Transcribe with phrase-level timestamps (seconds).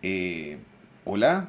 [0.00, 0.58] Eh,
[1.04, 1.48] hola,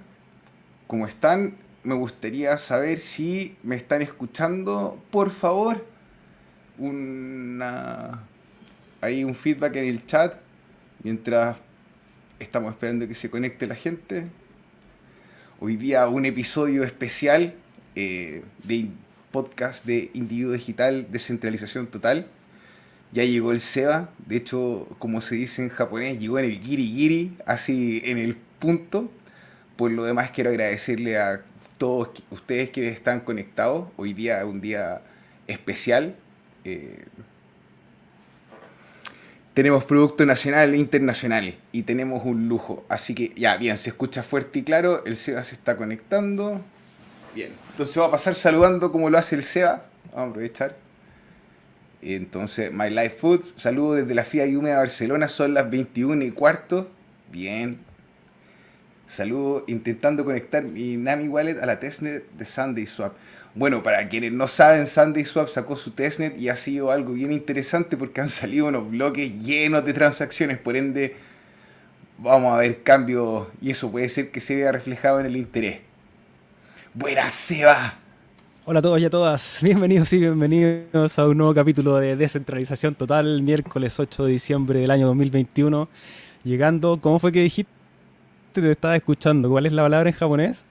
[0.87, 1.55] ¿cómo están?
[1.83, 5.85] Me gustaría saber si me están escuchando, por favor.
[6.79, 8.23] Una...
[9.01, 10.35] Hay un feedback en el chat
[11.03, 11.57] mientras
[12.39, 14.25] estamos esperando que se conecte la gente.
[15.59, 17.53] Hoy día un episodio especial
[17.95, 18.89] eh, de
[19.31, 22.27] podcast de Individuo Digital Descentralización Total.
[23.11, 26.85] Ya llegó el SEBA, de hecho, como se dice en japonés, llegó en el giri
[26.85, 29.09] giri, así en el punto.
[29.75, 31.41] Por lo demás, quiero agradecerle a
[31.77, 33.87] todos ustedes que están conectados.
[33.97, 35.01] Hoy día es un día
[35.47, 36.15] especial.
[36.65, 37.05] Eh,
[39.53, 42.85] tenemos producto nacional e internacional y tenemos un lujo.
[42.87, 45.03] Así que ya, bien, se escucha fuerte y claro.
[45.05, 46.61] El SEBA se está conectando.
[47.33, 49.85] Bien, entonces va a pasar saludando como lo hace el SEBA.
[50.13, 50.75] Vamos a aprovechar.
[52.01, 56.31] Entonces, My Life Foods, saludo desde la FIA y Húmeda Barcelona, son las 21 y
[56.31, 56.89] cuarto.
[57.31, 57.88] Bien.
[59.09, 63.13] Saludo intentando conectar mi Nami Wallet a la testnet de Sunday Swap.
[63.55, 67.31] Bueno, para quienes no saben, Sunday Swap sacó su testnet y ha sido algo bien
[67.33, 71.15] interesante porque han salido unos bloques llenos de transacciones, por ende
[72.19, 75.79] vamos a ver cambios y eso puede ser que se vea reflejado en el interés.
[76.93, 77.97] ¡Buena Seba!
[78.65, 82.93] Hola a todos y a todas, bienvenidos y bienvenidos a un nuevo capítulo de Descentralización
[82.93, 85.89] Total, miércoles 8 de diciembre del año 2021.
[86.43, 87.78] Llegando, ¿cómo fue que dijiste?
[88.53, 90.65] Te estaba escuchando, ¿cuál es la palabra en japonés?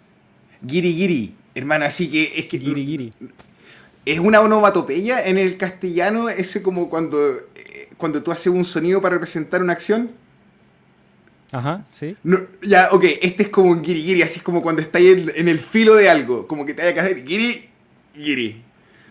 [0.67, 2.59] Giri giri, hermana, así que es que...
[2.59, 3.13] Giri giri.
[4.05, 7.19] Es una onomatopeya en el castellano, ese como cuando,
[7.55, 10.11] eh, cuando tú haces un sonido para representar una acción.
[11.53, 12.17] Ajá, sí.
[12.25, 15.33] No, ya, ok, este es como un giri giri, así es como cuando estáis en,
[15.35, 17.69] en el filo de algo, como que te haya que hacer giri
[18.15, 18.63] giri.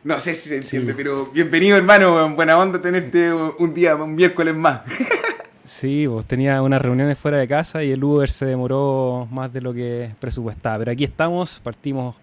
[0.04, 0.98] No sé si se entiende, Sí.
[0.98, 4.82] pero bienvenido hermano, buena onda tenerte un día, un miércoles más.
[5.68, 9.60] Sí, vos tenía unas reuniones fuera de casa y el Uber se demoró más de
[9.60, 10.80] lo que presupuestaba.
[10.80, 12.16] Pero aquí estamos, partimos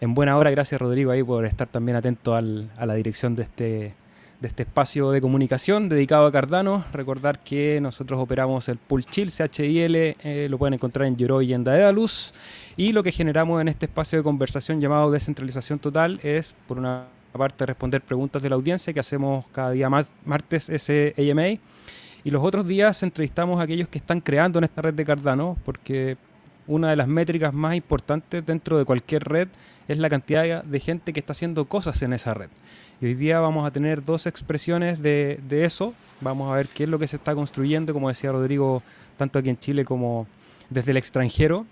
[0.00, 0.50] en buena hora.
[0.50, 3.94] Gracias Rodrigo ahí por estar también atento al- a la dirección de este,
[4.40, 6.84] de este espacio de comunicación dedicado a Cardano.
[6.92, 11.54] Recordar que nosotros operamos el Pool Chill, CHIL, eh, lo pueden encontrar en Yoroi y
[11.54, 12.34] en Daedalus.
[12.76, 17.04] Y lo que generamos en este espacio de conversación llamado Descentralización Total es, por una
[17.30, 19.88] parte, responder preguntas de la audiencia que hacemos cada día
[20.24, 21.60] martes ese AMA.
[22.24, 25.56] Y los otros días entrevistamos a aquellos que están creando en esta red de Cardano,
[25.64, 26.16] porque
[26.66, 29.48] una de las métricas más importantes dentro de cualquier red
[29.88, 32.48] es la cantidad de gente que está haciendo cosas en esa red.
[33.00, 35.94] Y hoy día vamos a tener dos expresiones de, de eso.
[36.20, 38.82] Vamos a ver qué es lo que se está construyendo, como decía Rodrigo,
[39.16, 40.26] tanto aquí en Chile como
[40.68, 41.66] desde el extranjero.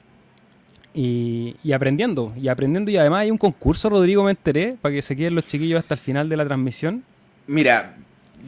[0.94, 2.90] Y, y aprendiendo, y aprendiendo.
[2.90, 5.94] Y además hay un concurso, Rodrigo, me enteré, para que se queden los chiquillos hasta
[5.94, 7.04] el final de la transmisión.
[7.46, 7.94] Mira,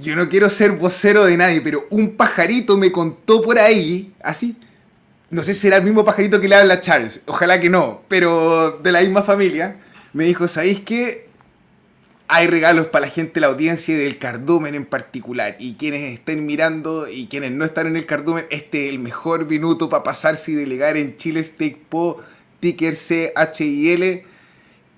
[0.01, 4.57] yo no quiero ser vocero de nadie, pero un pajarito me contó por ahí, así.
[5.31, 8.03] No sé si será el mismo pajarito que le habla a Charles, ojalá que no,
[8.09, 9.77] pero de la misma familia.
[10.13, 11.29] Me dijo, ¿sabéis qué?
[12.27, 15.57] Hay regalos para la gente de la audiencia y del cardumen en particular.
[15.59, 19.47] Y quienes estén mirando y quienes no están en el cardumen, este es el mejor
[19.47, 22.19] minuto para pasarse y delegar en Chile Stake Po,
[22.61, 24.23] ticker CHIL,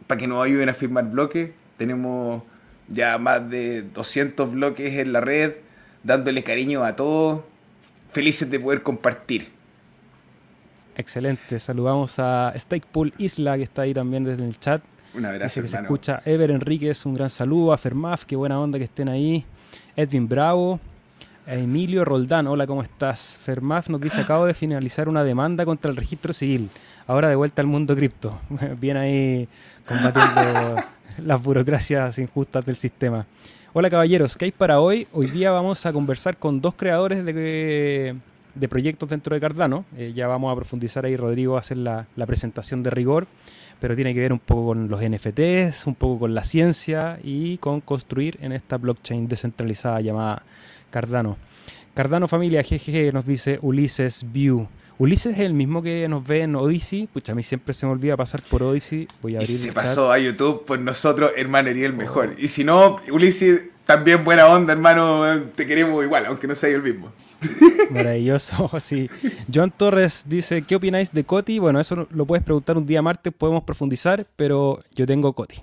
[0.06, 1.50] para que nos ayuden a firmar bloques.
[1.76, 2.42] Tenemos
[2.88, 5.54] ya más de 200 bloques en la red,
[6.02, 7.42] dándole cariño a todos,
[8.12, 9.50] felices de poder compartir.
[10.96, 11.58] Excelente.
[11.58, 14.82] Saludamos a Stakepool Isla, que está ahí también desde el chat.
[15.14, 15.86] Un abrazo, Dice que se hermano.
[15.94, 17.72] escucha Ever Enríquez, un gran saludo.
[17.72, 19.44] A Fermaf, qué buena onda que estén ahí.
[19.96, 20.80] Edwin Bravo.
[21.46, 23.40] Emilio Roldán, hola, ¿cómo estás?
[23.42, 26.70] Fermaf nos dice, acabo de finalizar una demanda contra el registro civil.
[27.08, 28.38] Ahora de vuelta al mundo cripto.
[28.80, 29.48] Bien ahí
[29.86, 30.76] combatiendo
[31.18, 33.26] las burocracias injustas del sistema.
[33.72, 35.06] Hola caballeros, ¿qué hay para hoy?
[35.12, 38.16] Hoy día vamos a conversar con dos creadores de,
[38.54, 39.84] de proyectos dentro de Cardano.
[39.96, 43.26] Eh, ya vamos a profundizar ahí, Rodrigo a hacer la, la presentación de rigor,
[43.80, 47.56] pero tiene que ver un poco con los NFTs, un poco con la ciencia y
[47.58, 50.42] con construir en esta blockchain descentralizada llamada
[50.90, 51.38] Cardano.
[51.94, 54.68] Cardano familia, jejeje, nos dice Ulises View.
[54.98, 57.08] Ulises es el mismo que nos ve en Odyssey.
[57.12, 59.08] Pucha, a mí siempre se me olvida pasar por Odyssey.
[59.20, 59.82] Voy a Y abrir se el chat.
[59.84, 62.34] pasó a YouTube por nosotros, hermano, el mejor.
[62.38, 66.76] Y si no, Ulises, también buena onda, hermano, te queremos igual, aunque no sea yo
[66.76, 67.12] el mismo.
[67.90, 69.10] Maravilloso, sí.
[69.52, 71.58] John Torres dice, ¿qué opináis de Coti?
[71.58, 75.62] Bueno, eso lo puedes preguntar un día martes, podemos profundizar, pero yo tengo Coti.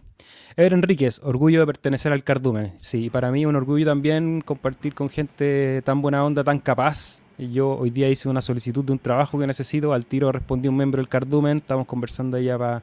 [0.57, 2.73] Ever Enríquez, orgullo de pertenecer al cardumen.
[2.77, 7.21] Sí, para mí un orgullo también compartir con gente tan buena onda, tan capaz.
[7.39, 10.75] Yo hoy día hice una solicitud de un trabajo que necesito, al tiro respondí un
[10.75, 12.81] miembro del cardumen, estamos conversando ya para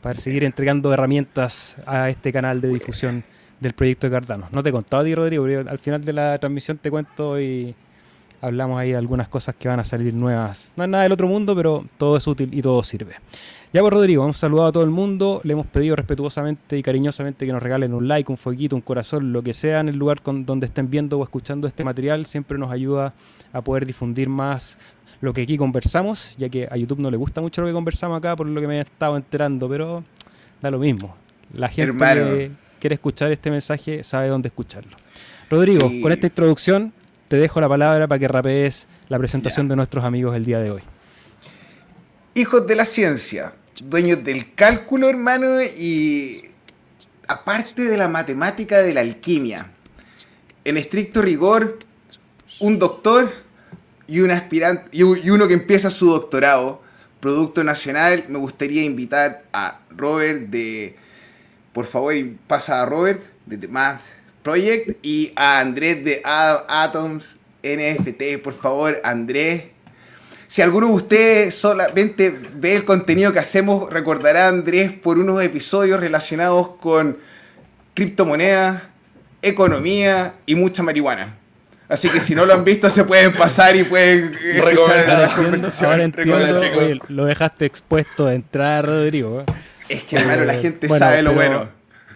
[0.00, 3.22] para seguir entregando herramientas a este canal de difusión
[3.60, 4.48] del proyecto de Cardano.
[4.50, 7.40] No te he contado a ti, Rodrigo, pero al final de la transmisión te cuento
[7.40, 7.74] y
[8.40, 10.72] hablamos ahí de algunas cosas que van a salir nuevas.
[10.76, 13.14] No es nada del otro mundo, pero todo es útil y todo sirve.
[13.72, 16.82] Ya por pues, Rodrigo, hemos saludado a todo el mundo, le hemos pedido respetuosamente y
[16.82, 19.96] cariñosamente que nos regalen un like, un fueguito, un corazón, lo que sea en el
[19.96, 23.14] lugar con, donde estén viendo o escuchando este material, siempre nos ayuda
[23.52, 24.76] a poder difundir más
[25.20, 28.18] lo que aquí conversamos, ya que a YouTube no le gusta mucho lo que conversamos
[28.18, 30.02] acá, por lo que me he estado enterando, pero
[30.60, 31.14] da lo mismo.
[31.52, 32.50] La gente que
[32.80, 34.96] quiere escuchar este mensaje sabe dónde escucharlo.
[35.48, 36.92] Rodrigo, con esta introducción
[37.30, 40.72] te dejo la palabra para que rapees la presentación de nuestros amigos el día de
[40.72, 40.82] hoy.
[42.34, 43.52] Hijos de la ciencia,
[43.84, 46.42] dueños del cálculo, hermano, y
[47.28, 49.70] aparte de la matemática de la alquimia.
[50.64, 51.78] En estricto rigor,
[52.58, 53.32] un doctor
[54.08, 56.82] y un aspirante y uno que empieza su doctorado,
[57.20, 60.96] producto nacional, me gustaría invitar a Robert de
[61.72, 62.12] por favor
[62.48, 64.00] pasa a Robert de Math
[64.42, 69.64] Project y a Andrés de Atoms NFT, por favor, Andrés
[70.50, 75.40] si alguno de ustedes solamente ve el contenido que hacemos, recordará a Andrés por unos
[75.44, 77.18] episodios relacionados con
[77.94, 78.82] criptomonedas,
[79.42, 81.36] economía y mucha marihuana.
[81.88, 86.16] Así que si no lo han visto, se pueden pasar y pueden escuchar la conversación.
[87.06, 89.44] lo dejaste expuesto a entrar, Rodrigo.
[89.88, 91.68] Es que, claro, la gente sabe lo bueno.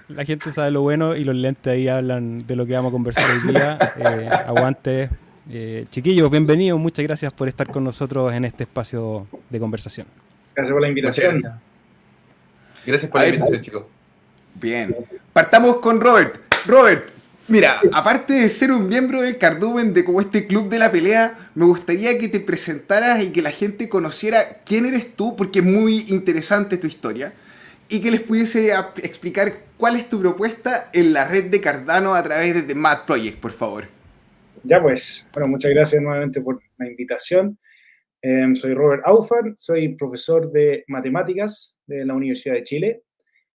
[0.08, 2.92] La gente sabe lo bueno y los lentes ahí hablan de lo que vamos a
[2.92, 3.78] conversar hoy día.
[3.96, 5.08] Eh, aguante,
[5.50, 10.06] eh, chiquillos, bienvenidos, muchas gracias por estar con nosotros en este espacio de conversación.
[10.54, 11.42] Gracias por la invitación.
[12.84, 13.10] Gracias.
[13.10, 13.84] por la invitación, chicos.
[14.54, 14.94] Bien,
[15.32, 16.36] partamos con Robert.
[16.66, 17.08] Robert,
[17.48, 21.50] mira, aparte de ser un miembro del Cardumen de como este club de la pelea,
[21.54, 25.64] me gustaría que te presentaras y que la gente conociera quién eres tú, porque es
[25.64, 27.32] muy interesante tu historia,
[27.88, 28.72] y que les pudiese
[29.02, 33.04] explicar cuál es tu propuesta en la red de Cardano a través de The Mad
[33.06, 33.86] Project, por favor.
[34.62, 37.58] Ya pues, bueno, muchas gracias nuevamente por la invitación.
[38.22, 43.02] Em, soy Robert Aufar, soy profesor de matemáticas de la Universidad de Chile.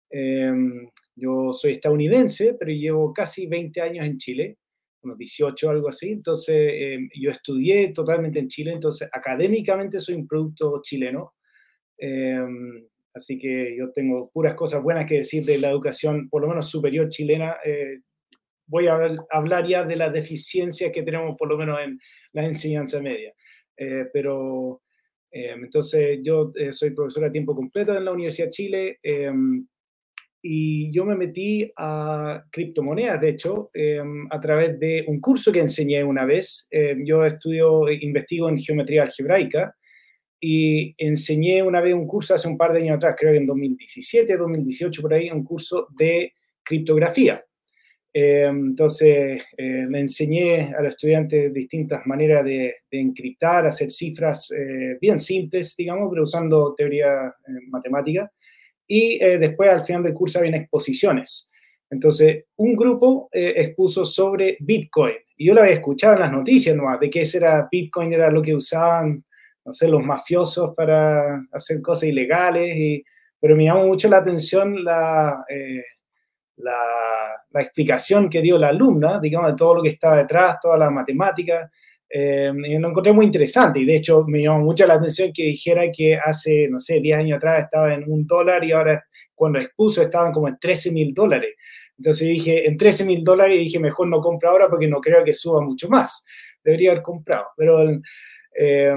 [0.09, 4.57] Em, yo soy estadounidense, pero llevo casi 20 años en Chile,
[5.03, 6.11] unos 18, algo así.
[6.11, 11.35] Entonces, em, yo estudié totalmente en Chile, entonces académicamente soy un producto chileno.
[13.15, 16.69] Así que yo tengo puras cosas buenas que decir de la educación, por lo menos
[16.69, 17.55] superior chilena.
[17.63, 18.01] Eh,
[18.67, 18.99] voy a
[19.31, 21.99] hablar ya de la deficiencia que tenemos por lo menos en
[22.33, 23.33] la enseñanza media.
[23.77, 24.81] Eh, pero
[25.31, 29.65] em, entonces yo eh, soy profesor a tiempo completo en la Universidad de Chile em,
[30.41, 35.59] y yo me metí a criptomonedas, de hecho, em, a través de un curso que
[35.59, 36.67] enseñé una vez.
[37.05, 39.73] yo estudio, investigo en geometría algebraica
[40.39, 43.45] y enseñé una vez un curso hace un par de años atrás, creo que en
[43.45, 46.33] 2017, 2018, por ahí, un curso de
[46.63, 47.43] criptografía.
[48.17, 54.97] Eh, entonces, eh, le enseñé a los estudiantes distintas maneras de, encriptar, hacer cifras eh,
[55.01, 57.33] bien simples, digamos, pero usando teoría
[57.67, 58.31] matemática.
[58.87, 61.49] Y después, al final del curso, había exposiciones.
[61.89, 65.15] Entonces, un grupo expuso sobre Bitcoin.
[65.37, 68.29] Y yo lo había escuchado en las noticias nomás, de que ese era Bitcoin, era
[68.29, 69.25] lo que usaban,
[69.65, 72.75] no sé, los mafiosos para hacer cosas ilegales.
[72.77, 73.03] Y,
[73.39, 75.43] pero me llamó mucho la atención la
[76.57, 80.89] la, explicación que dio la alumna, digamos, de todo lo que estaba detrás, toda la
[80.89, 81.71] matemática.
[82.09, 85.43] Eh, y lo encontré muy interesante y de hecho me llamó mucho la atención que
[85.43, 89.03] dijera que hace, no sé, 10 años atrás estaba en un dólar y ahora
[89.33, 91.55] cuando expuso estaban como en 13 mil dólares.
[91.97, 95.33] Entonces dije, en 13 mil dólares dije, mejor no compro ahora porque no creo que
[95.33, 96.25] suba mucho más.
[96.63, 97.47] Debería haber comprado.
[97.57, 97.89] Pero,
[98.57, 98.95] eh,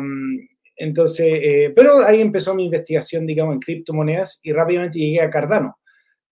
[0.78, 5.76] entonces, eh, pero ahí empezó mi investigación, digamos, en criptomonedas y rápidamente llegué a Cardano.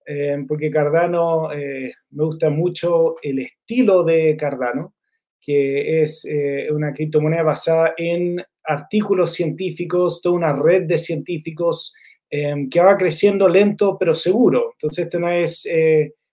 [0.06, 4.94] Eh, porque Cardano, eh, me gusta mucho el estilo de Cardano,
[5.40, 11.94] que es eh, una criptomoneda basada en artículos científicos, toda una red de científicos
[12.28, 14.72] que va creciendo lento pero seguro.
[14.72, 15.64] Entonces, esto no es,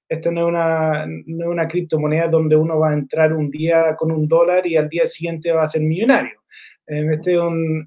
[0.10, 3.96] esto no es, una, no es una criptomoneda donde uno va a entrar un día
[3.96, 6.42] con un dólar y al día siguiente va a ser millonario.
[6.85, 7.37] Esta es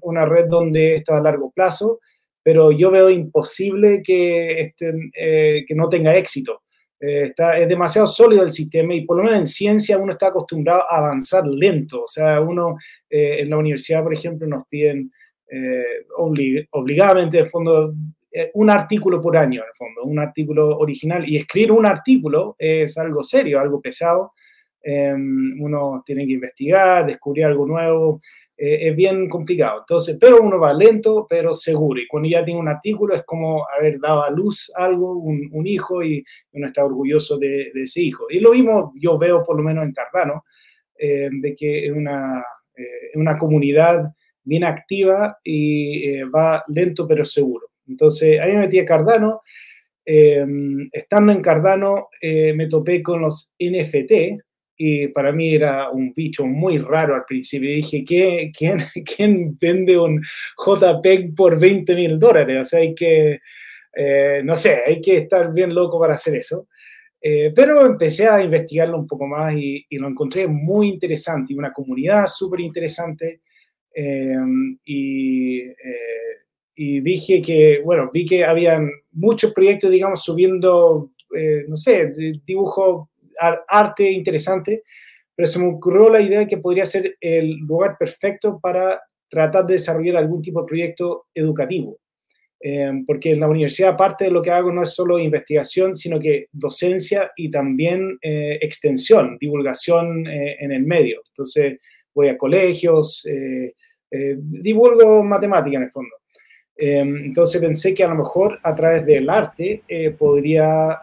[0.01, 1.99] una red donde esto a largo plazo
[2.47, 6.61] pero yo veo imposible que, este, eh, que no tenga éxito.
[6.97, 10.27] Eh, está, es demasiado sólido el sistema y por lo menos en ciencia uno está
[10.27, 12.03] acostumbrado a avanzar lento.
[12.03, 12.77] O sea, uno
[13.09, 15.11] eh, en la universidad, por ejemplo, nos piden
[16.71, 17.93] obligadamente, en fondo,
[18.53, 21.27] un artículo por año, en fondo, un artículo original.
[21.27, 24.31] Y escribir un artículo es algo serio, algo pesado.
[24.85, 28.21] uno tiene que investigar, descubrir algo nuevo.
[28.59, 29.81] Eh, es bien complicado.
[29.81, 32.01] Entonces, pero uno va lento, pero seguro.
[32.01, 36.03] Y cuando ya tiene un artículo es como haber dado a luz algo, un, hijo,
[36.03, 36.23] y
[36.53, 38.25] uno está orgulloso de, ese hijo.
[38.29, 40.43] Y lo mismo yo veo por lo menos en Cardano,
[40.97, 42.43] eh, de que es una,
[43.13, 44.11] una comunidad
[44.43, 47.67] bien activa y va lento pero seguro.
[47.87, 49.41] Entonces, ahí me metí a Cardano.
[50.03, 54.41] estando en Cardano, me topé con los NFT,
[54.77, 57.69] y para mí era un bicho muy raro al principio.
[57.69, 58.77] dije, ¿quién, quién,
[59.17, 60.21] quién vende un
[60.55, 62.57] JPEG por 20 mil dólares?
[62.61, 63.39] O sea, hay que,
[63.95, 66.67] eh, no sé, hay que estar bien loco para hacer eso.
[67.19, 71.73] Eh, pero empecé a investigarlo un poco más y, lo encontré muy interesante y una
[71.73, 73.41] comunidad súper interesante.
[73.95, 74.35] Eh,
[74.85, 75.63] y,
[76.75, 81.13] y, dije que, bueno, vi que habían muchos proyectos, digamos, subiendo,
[81.67, 82.13] no sé,
[82.45, 83.09] dibujo
[83.67, 84.83] arte interesante,
[85.35, 89.65] pero se me ocurrió la idea de que podría ser el lugar perfecto para tratar
[89.65, 91.99] de desarrollar algún tipo de proyecto educativo.
[92.59, 96.19] Eh, porque en la universidad, aparte de lo que hago, no es solo investigación, sino
[96.19, 101.21] que docencia y también eh, extensión, divulgación eh, en el medio.
[101.27, 101.79] Entonces,
[102.13, 103.27] voy a colegios,
[104.09, 106.16] divulgo matemática en el fondo.
[106.79, 109.81] Entonces pensé que a lo mejor a través del arte
[110.17, 110.99] podría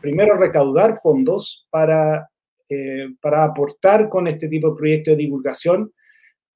[0.00, 2.28] primero recaudar fondos para
[2.68, 5.92] eh, para aportar con este tipo de proyectos de divulgación,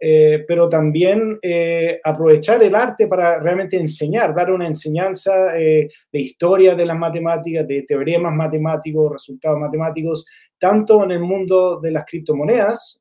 [0.01, 6.75] eh, pero también eh, aprovechar el arte para realmente enseñar, dar una enseñanza de historia
[6.75, 10.27] de las matemáticas, de teoremas matemáticos, resultados matemáticos,
[10.59, 13.01] tanto en el mundo de las criptomonedas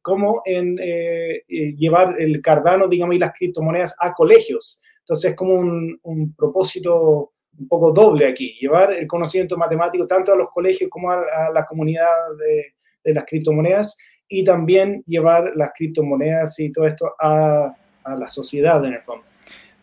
[0.00, 4.80] como en llevar el Cardano, digamos, y las criptomonedas a colegios.
[5.04, 10.32] Entonces, es como un, un propósito un poco doble aquí, llevar el conocimiento matemático tanto
[10.32, 12.06] a los colegios como a, la comunidad
[12.38, 13.96] de, las criptomonedas
[14.26, 17.74] y también llevar las criptomonedas y todo esto a,
[18.18, 19.24] la sociedad en el fondo.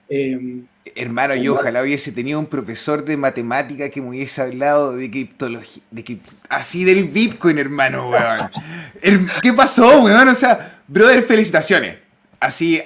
[0.09, 5.09] Em, Hermano, yo ojalá hubiese tenido un profesor de matemática que me hubiese hablado de
[5.09, 9.27] criptología, de así del Bitcoin, hermano, weón.
[9.41, 10.27] ¿Qué pasó, weón?
[10.27, 12.00] O sea, brother, felicitaciones.
[12.41, 12.81] Así,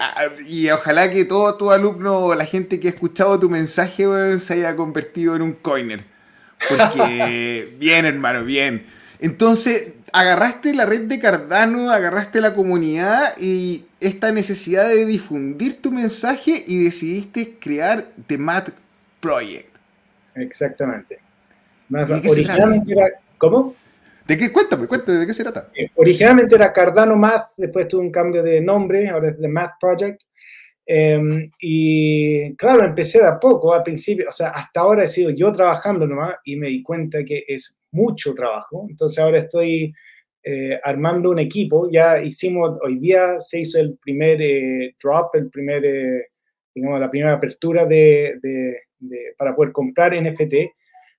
[0.46, 4.06] y ojalá que todo tu alumno o la gente que ha escuchado tu mensaje,
[4.38, 6.04] se haya convertido en un coiner.
[6.68, 8.86] Porque, bien, hermano, bien.
[9.20, 15.90] Entonces, agarraste la red de Cardano, agarraste la comunidad y esta necesidad de difundir tu
[15.90, 18.72] mensaje y decidiste crear The Math
[19.22, 19.74] Project.
[20.36, 21.20] Exactamente.
[22.30, 23.08] Originalmente era,
[23.38, 23.74] ¿Cómo?
[24.28, 24.52] ¿De qué?
[24.52, 25.70] Cuéntame, cuéntame, ¿de qué se trata?
[25.76, 29.74] Eh, originalmente era Cardano Math, después tuvo un cambio de nombre, ahora es The Math
[29.80, 30.24] Project.
[30.88, 35.30] Em, y claro, empecé de a poco, al principio, o sea, hasta ahora he sido
[35.30, 38.88] yo trabajando nomás y me di cuenta que es mucho trabajo.
[38.90, 39.94] Entonces ahora estoy
[40.44, 41.90] eh, armando un equipo.
[41.92, 45.84] Ya hicimos, hoy día se hizo el primer eh, drop, el primer,
[46.74, 48.76] digamos, la primera apertura de, de,
[49.38, 50.54] para poder comprar NFT.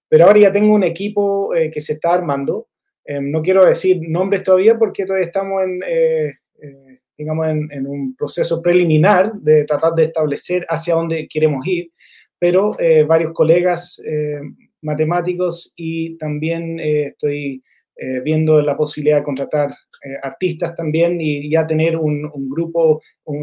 [0.09, 2.69] Pero ahora ya tengo un equipo que se está armando.
[3.07, 8.17] Em, no quiero decir nombres todavía porque todavía estamos en, eh, eh, digamos, en, un
[8.17, 11.93] proceso preliminar de tratar de establecer hacia dónde queremos ir,
[12.39, 14.03] pero eh, varios colegas
[14.83, 17.63] matemáticos y también estoy
[18.23, 19.71] viendo la posibilidad de contratar
[20.23, 23.01] artistas también y ya tener un, grupo,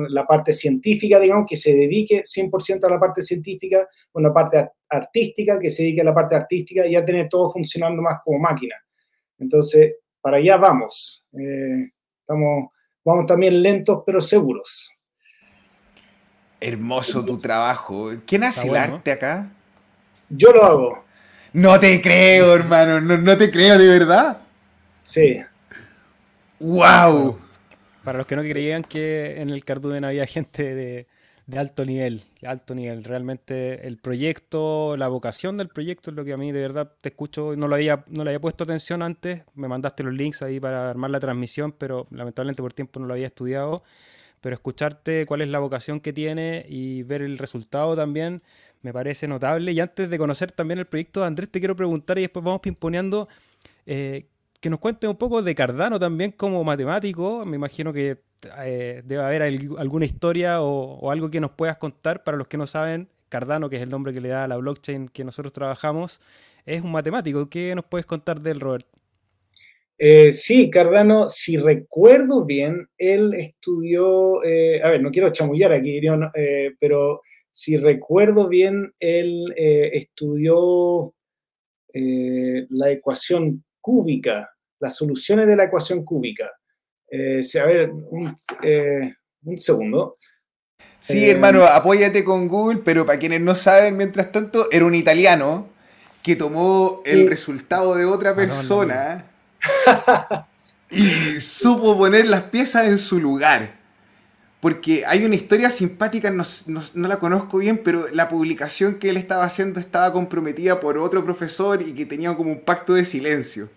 [0.10, 5.58] la parte científica, digamos, que se dedique 100% a la parte científica, una parte artística
[5.58, 8.76] que se dedique a la parte artística y ya tener todo funcionando más como máquina.
[9.40, 11.26] Entonces, para allá vamos.
[11.34, 12.70] Eh, estamos,
[13.04, 14.92] vamos también lentos, pero seguros.
[16.60, 18.12] Hermoso tu trabajo.
[18.26, 19.50] ¿Quién hace el arte acá?
[20.30, 21.04] Yo lo hago.
[21.52, 23.00] No te creo, hermano.
[23.00, 24.42] No, te creo, de verdad.
[25.04, 25.44] Sí.
[26.60, 27.38] ¡Wow!
[28.04, 31.08] Para los que no creían que en el Cardumen había gente de,
[31.46, 33.04] de alto nivel, alto nivel.
[33.04, 37.10] Realmente el proyecto, la vocación del proyecto es lo que a mí de verdad te
[37.10, 40.60] escucho, no lo había, no le había puesto atención antes, me mandaste los links ahí
[40.60, 43.84] para armar la transmisión, pero lamentablemente por tiempo no lo había estudiado.
[44.42, 48.44] Pero escucharte cuál es la vocación que tiene y ver el resultado también
[48.82, 49.72] me parece notable.
[49.72, 53.30] Y antes de conocer también el proyecto Andrés, te quiero preguntar y después vamos pimponeando
[53.86, 54.28] eh,
[54.60, 57.46] que nos cuente un poco de Cardano también como matemático.
[57.46, 58.22] Me imagino que
[58.64, 62.68] eh, debe haber alguna historia o, algo que nos puedas contar para los que no
[62.68, 63.10] saben.
[63.30, 66.22] Cardano, que es el nombre que le da a la blockchain que nosotros trabajamos,
[66.66, 67.50] es un matemático.
[67.50, 68.86] ¿Qué nos puedes contar del Robert?
[69.98, 76.00] Eh, sí, Cardano, si recuerdo bien, él estudió, eh, a ver, no quiero chamullar aquí,
[76.80, 81.14] pero si recuerdo bien, él estudió
[81.94, 86.52] la ecuación cúbica, las soluciones de la ecuación cúbica.
[87.16, 89.14] Eh, a ver, un, eh,
[89.56, 90.16] segundo.
[91.00, 95.68] Sí, hermano, apóyate con Google, pero para quienes no saben, mientras tanto, era un italiano
[96.24, 99.26] que tomó el resultado de otra persona
[100.90, 103.76] y supo poner las piezas en su lugar.
[104.60, 109.18] Porque hay una historia simpática, no, no, la conozco bien, pero la publicación que él
[109.18, 113.70] estaba haciendo estaba comprometida por otro profesor y que tenía como un pacto de silencio.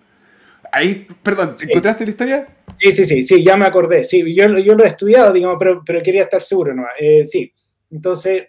[0.73, 2.49] Ahí, perdón, ¿encontraste la historia?
[2.77, 4.05] Sí, sí, sí, sí, ya me acordé.
[4.05, 6.85] Sí, yo, yo lo he estudiado, digamos, pero, pero quería estar seguro, ¿no?
[6.99, 7.53] Eh, sí,
[7.91, 8.49] entonces,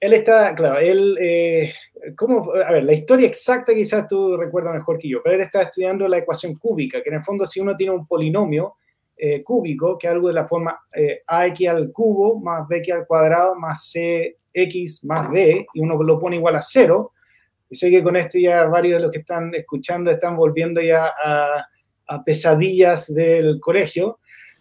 [0.00, 1.72] él está, claro, él, eh,
[2.16, 2.52] ¿cómo?
[2.54, 6.08] A ver, la historia exacta quizás tú recuerdas mejor que yo, pero él está estudiando
[6.08, 8.76] la ecuación cúbica, que en el fondo si uno tiene un polinomio
[9.16, 10.80] eh, cúbico, que es algo de la forma
[11.26, 16.36] ax al cubo más bx al cuadrado más cx más d, y uno lo pone
[16.36, 17.12] igual a cero,
[17.72, 21.06] y sé que con esto ya varios de los que están escuchando están volviendo ya
[21.06, 21.66] a,
[22.26, 24.18] pesadillas del colegio,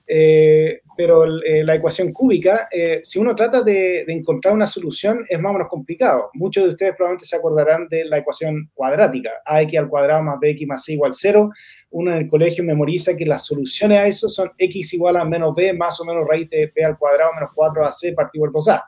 [0.08, 5.38] eh, pero eh, la ecuación cúbica, eh, si uno trata de, encontrar una solución, es
[5.42, 6.30] más o menos complicado.
[6.36, 10.66] Muchos de ustedes probablemente se acordarán de la ecuación cuadrática, ax al cuadrado más bx
[10.66, 11.50] más c igual 0.
[11.90, 15.54] Uno en el colegio memoriza que las soluciones a eso son x igual a menos
[15.54, 18.82] b más o menos raíz de b al cuadrado menos 4ac partido por 2a.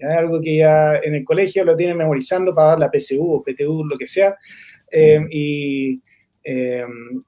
[0.00, 3.42] Es algo que ya en el colegio lo tienen memorizando para dar la PSU o
[3.42, 4.36] PTU, lo que sea,
[4.90, 6.00] eh, y,
[6.42, 6.84] eh,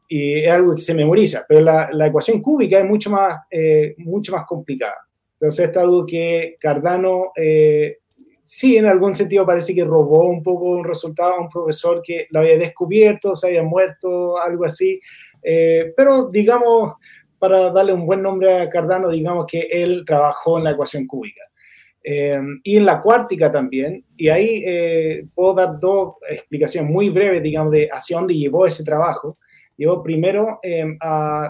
[0.09, 3.95] y, es algo que se memoriza, pero la, la ecuación cúbica es mucho más, eh,
[3.99, 5.07] mucho más complicada.
[5.35, 7.33] Entonces, es algo que Cardano
[8.45, 12.27] sí, en algún sentido parece que robó un poco un resultado a un profesor que
[12.31, 15.01] lo había descubierto, se había muerto, algo así.
[15.97, 16.95] pero digamos,
[17.43, 21.43] para darle un buen nombre a Cardano, digamos que él trabajó en la ecuación cúbica.
[22.05, 27.43] Em, y en la cuártica también, y ahí eh, puedo dar dos explicaciones muy breves,
[27.43, 29.39] digamos, de hacia dónde llevó ese trabajo.
[29.77, 30.85] Llevó primero eh,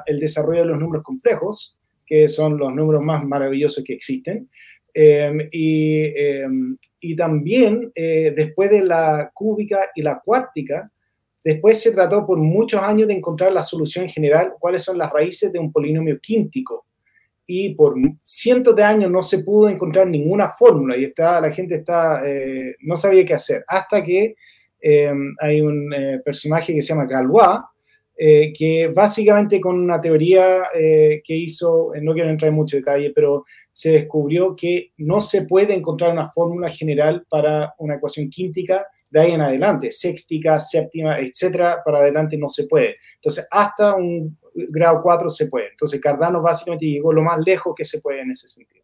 [0.06, 4.48] el desarrollo de los números complejos, que son los números más maravillosos que existen,
[4.92, 6.12] em, y,
[7.00, 10.90] y, también eh, después de la cúbica y la cuártica,
[11.42, 15.50] después se trató por muchos años de encontrar la solución general, cuáles son las raíces
[15.50, 16.84] de un polinomio quíntico
[17.46, 21.74] y por cientos de años no se pudo encontrar ninguna fórmula y está, la gente
[21.76, 24.36] está, eh, no sabía qué hacer, hasta que
[24.80, 27.60] eh, hay un eh, personaje que se llama Galois,
[28.56, 33.90] que básicamente con una teoría que hizo, no quiero entrar en mucho detalle, pero se
[33.90, 39.32] descubrió que no se puede encontrar una fórmula general para una ecuación quíntica de ahí
[39.32, 42.96] en adelante, sextica, séptima, etcétera, para adelante no se puede.
[43.16, 45.70] Entonces, hasta un grado 4 se puede.
[45.70, 48.82] Entonces Cardano básicamente llegó lo más lejos que se puede en ese sentido.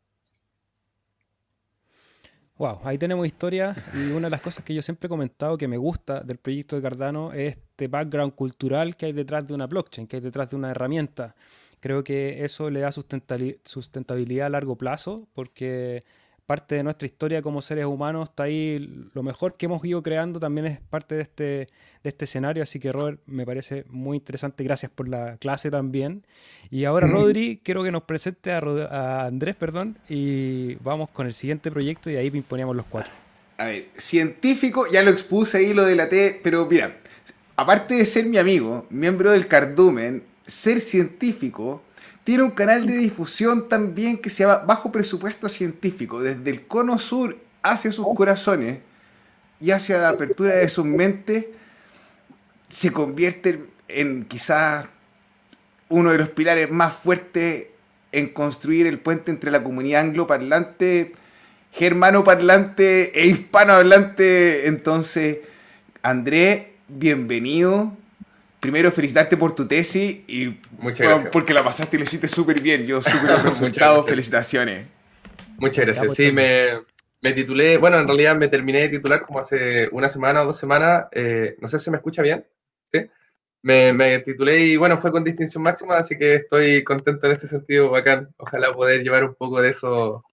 [2.56, 5.68] Wow, ahí tenemos historia y una de las cosas que yo siempre he comentado que
[5.68, 9.68] me gusta del proyecto de Cardano es este background cultural que hay detrás de una
[9.68, 11.36] blockchain, que hay detrás de una herramienta.
[11.78, 16.02] Creo que eso le da sustentabilidad a largo plazo porque
[16.48, 19.04] parte de nuestra historia como seres humanos está ahí.
[19.12, 21.68] Lo mejor que hemos ido creando también es parte de este, de
[22.04, 22.62] este escenario.
[22.62, 24.64] Así que, Robert, me parece muy interesante.
[24.64, 26.24] Gracias por la clase también.
[26.70, 31.70] Y ahora, Rodri, quiero que nos presente a, Andrés, perdón, y vamos con el siguiente
[31.70, 33.12] proyecto y ahí imponíamos los cuatro.
[33.58, 36.96] A ver, científico, ya lo expuse ahí lo de la T, pero mira,
[37.56, 41.82] aparte de ser mi amigo, miembro del Cardumen, ser científico
[42.28, 46.98] tiene un canal de difusión también que se llama Bajo Presupuesto Científico, desde el cono
[46.98, 48.80] sur hacia sus corazones
[49.62, 51.46] y hacia la apertura de sus mentes,
[52.68, 54.84] se convierte en quizás
[55.88, 57.68] uno de los pilares más fuertes
[58.12, 61.14] en construir el puente entre la comunidad angloparlante,
[61.72, 64.66] germano-parlante e hispanohablante.
[64.66, 65.38] Entonces,
[66.02, 67.96] André, bienvenido
[68.60, 70.50] primero felicitarte por tu tesis y
[71.32, 72.86] porque la pasaste y lo hiciste súper bien.
[72.86, 74.86] Yo súper los resultados, felicitaciones.
[75.58, 76.14] Muchas gracias.
[76.14, 76.80] Sí, me,
[77.20, 80.56] me, titulé, bueno, en realidad me terminé de titular como hace una semana o dos
[80.56, 81.06] semanas.
[81.12, 82.44] Eh, no sé si me escucha bien.
[82.92, 83.06] ¿Sí?
[83.62, 87.48] Me, me, titulé y bueno, fue con distinción máxima, así que estoy contento en ese
[87.48, 88.28] sentido, bacán.
[88.38, 90.24] Ojalá poder llevar un poco de eso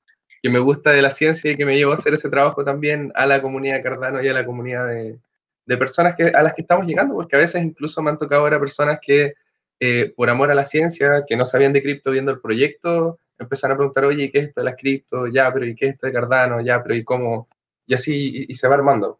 [0.41, 3.11] que me gusta de la ciencia y que me llevó a hacer ese trabajo también
[3.15, 5.17] a la comunidad Cardano y a la comunidad de,
[5.65, 8.41] de personas que, a las que estamos llegando, porque a veces incluso me han tocado
[8.41, 9.33] ahora personas que
[9.79, 13.75] eh, por amor a la ciencia, que no sabían de cripto viendo el proyecto, empezaron
[13.75, 15.27] a preguntar, oye, ¿qué es esto de las cripto?
[15.27, 16.61] Ya, pero ¿y qué es esto de Cardano?
[16.61, 17.49] Ya, pero ¿y cómo?
[17.85, 19.19] Y así, y, se va armando.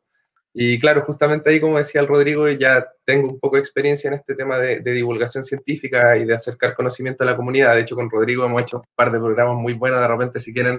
[0.54, 4.14] Y claro, justamente ahí, como decía el Rodrigo, ya tengo un poco de experiencia en
[4.16, 7.76] este tema de, de, divulgación científica y de acercar conocimiento a la comunidad.
[7.76, 10.00] De hecho, con Rodrigo hemos hecho un par de programas muy buenos.
[10.00, 10.78] De repente, si quieren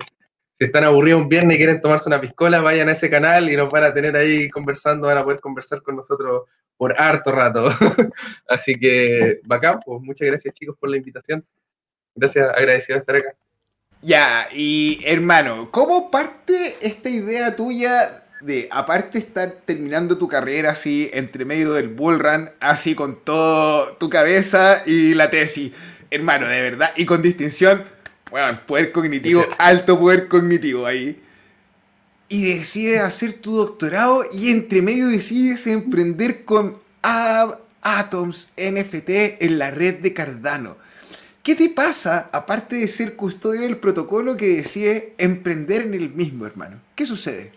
[0.59, 3.57] si están aburridos un viernes y quieren tomarse una piscola, vayan a ese canal y
[3.57, 6.45] nos van a tener ahí conversando, van a poder conversar con nosotros
[6.79, 7.69] por harto rato.
[8.49, 11.45] Así que, bacán, pues muchas gracias chicos por la invitación.
[12.15, 13.35] Gracias, agradecido de estar acá.
[14.01, 21.11] Ya, y hermano, ¿cómo parte esta idea tuya de, aparte estar terminando tu carrera así,
[21.13, 25.73] entre medio del bull run, así con todo tu cabeza y la tesis,
[26.11, 27.85] hermano, de verdad, y con distinción,
[28.31, 31.23] bueno, poder cognitivo, alto poder cognitivo ahí.
[32.29, 39.11] Y decides hacer tu doctorado y entre medio decides emprender con Atoms NFT
[39.41, 40.77] en la red de Cardano.
[41.45, 46.45] ¿Qué te pasa, aparte de ser custodio del protocolo, que decide emprender en el mismo,
[46.45, 46.81] hermano?
[46.97, 47.53] ¿Qué sucede?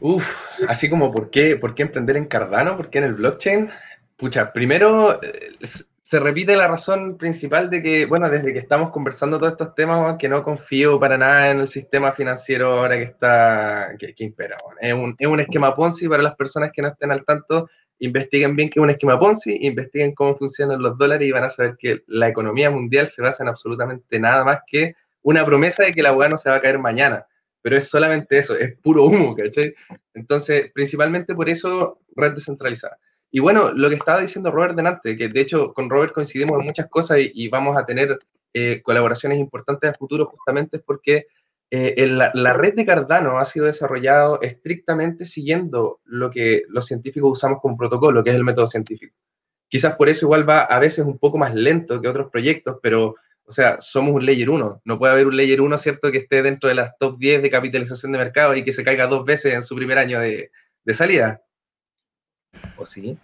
[0.00, 0.26] Uf,
[0.66, 2.76] así como, ¿por qué, ¿por qué emprender en Cardano?
[2.76, 3.70] ¿Por qué en el blockchain?
[4.16, 5.52] Pucha, primero eh,
[6.08, 10.16] se repite la razón principal de que, bueno, desde que estamos conversando todos estos temas,
[10.18, 14.56] que no confío para nada en el sistema financiero ahora que está, que, impera.
[14.80, 18.54] es, un, es un esquema Ponzi para las personas que no estén al tanto investiguen
[18.54, 21.76] bien qué es un esquema Ponzi, investiguen cómo funcionan los dólares y van a saber
[21.76, 26.04] que la economía mundial se basa en absolutamente nada más que una promesa de que
[26.04, 27.26] la hueá no se va a caer mañana.
[27.62, 29.74] Pero es solamente eso, es puro humo, ¿cachai?
[30.14, 32.96] Entonces, principalmente por eso, red descentralizada.
[33.30, 36.66] Y bueno, lo que estaba diciendo Robert delante, que de hecho con Robert coincidimos en
[36.66, 38.18] muchas cosas y, vamos a tener
[38.54, 41.26] eh, colaboraciones importantes a futuro justamente porque
[41.70, 47.60] eh, la, red de Cardano ha sido desarrollado estrictamente siguiendo lo que los científicos usamos
[47.60, 49.14] como protocolo, que es el método científico.
[49.68, 53.16] Quizás por eso igual va a veces un poco más lento que otros proyectos, pero,
[53.44, 54.82] o sea, somos un layer 1.
[54.84, 57.50] No puede haber un layer 1, ¿cierto?, que esté dentro de las top 10 de
[57.50, 60.50] capitalización de mercado y que se caiga dos veces en su primer año de
[60.94, 61.42] salida.
[62.76, 63.18] ¿O sí?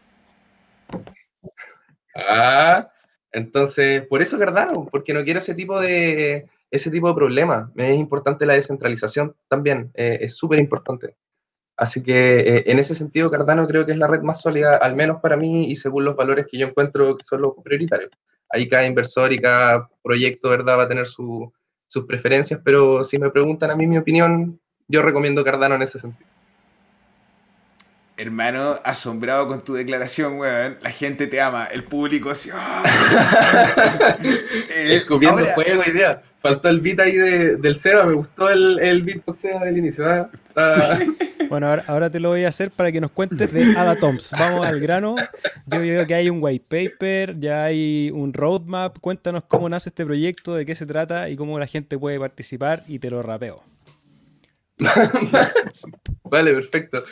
[2.15, 2.91] Ah,
[3.33, 7.71] entonces, por eso Cardano, porque no quiero ese tipo de, ese tipo de problemas.
[7.77, 11.17] Es importante la descentralización también, eh, es súper importante.
[11.77, 14.95] Así que eh, en ese sentido, Cardano creo que es la red más sólida, al
[14.95, 18.11] menos para mí y según los valores que yo encuentro que son los prioritarios.
[18.51, 21.51] Ahí cada inversor y cada proyecto, ¿verdad?, va a tener sus
[22.07, 26.31] preferencias, pero si me preguntan a mí mi opinión, yo recomiendo Cardano en ese sentido.
[28.23, 30.79] Hermano, asombrado con tu declaración, weón.
[30.81, 32.51] La gente te ama, el público así.
[34.23, 36.23] eh, Escupiendo fuego, idea.
[36.41, 40.09] Faltó el beat ahí del Seba, me gustó el, el beatbox Seba del inicio.
[40.09, 40.27] ¿eh?
[41.49, 44.31] Bueno, ahora, te lo voy a hacer para que nos cuentes de Ada Toms.
[44.39, 45.17] Vamos al grano.
[45.67, 48.99] Yo veo que hay un white paper, ya hay un roadmap.
[49.01, 52.85] Cuéntanos cómo nace este proyecto, de qué se trata y cómo la gente puede participar
[52.89, 53.63] y te lo rapeo.
[56.25, 57.03] vale, perfecto.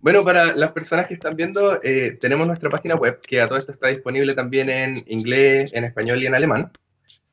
[0.00, 3.58] Bueno, para las personas que están viendo, eh, tenemos nuestra página web que a todo
[3.58, 6.70] esto está disponible también en inglés, en español y en alemán.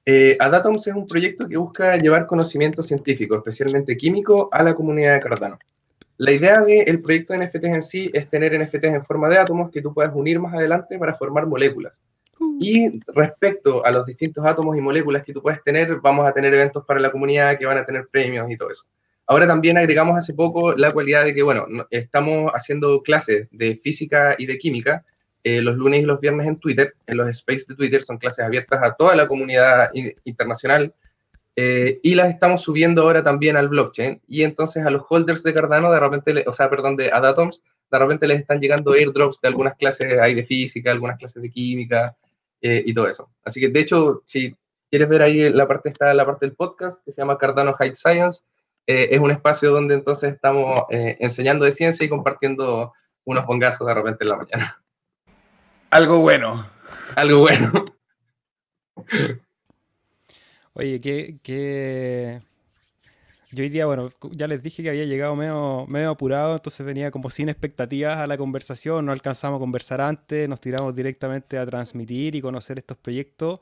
[0.06, 5.16] Eh, Adatoms es un proyecto que busca llevar conocimiento científico, especialmente químico, a la comunidad
[5.16, 5.58] de Cardano.
[6.18, 9.70] La idea del proyecto de NFTs en sí es tener NFTs en forma de átomos
[9.72, 11.98] que tú puedas unir más adelante para formar moléculas.
[12.40, 12.58] Uh.
[12.62, 16.54] Y respecto a los distintos átomos y moléculas que tú puedes tener, vamos a tener
[16.54, 18.86] eventos para la comunidad que van a tener premios y todo eso.
[19.28, 24.36] Ahora también agregamos hace poco la cualidad de que, bueno, estamos haciendo clases de física
[24.38, 25.04] y de química
[25.44, 28.44] eh, los lunes y los viernes en Twitter, en los space de Twitter, son clases
[28.44, 29.92] abiertas a toda la comunidad
[30.24, 30.94] internacional
[31.56, 35.54] eh, y las estamos subiendo ahora también al blockchain y entonces a los holders de
[35.54, 37.62] Cardano, de repente, o sea, perdón, de Adatoms,
[37.92, 41.50] de repente les están llegando airdrops de algunas clases ahí de física, algunas clases de
[41.50, 42.16] química
[42.62, 43.30] eh, y todo eso.
[43.44, 44.56] Así que, de hecho, si
[44.90, 47.96] quieres ver ahí la parte, está la parte del podcast que se llama Cardano High
[47.96, 48.42] Science,
[48.88, 52.94] es un espacio donde entonces estamos enseñando de ciencia y compartiendo
[53.24, 54.82] unos bongazos de repente en la mañana.
[55.90, 56.70] Algo bueno.
[57.16, 57.86] Algo bueno.
[60.74, 62.42] Oye, que,
[63.52, 67.12] Yo hoy día, bueno, ya les dije que había llegado medio, medio apurado, entonces venía
[67.12, 71.66] como sin expectativas a la conversación, no alcanzamos a conversar antes, nos tiramos directamente a
[71.66, 73.62] transmitir y conocer estos proyectos.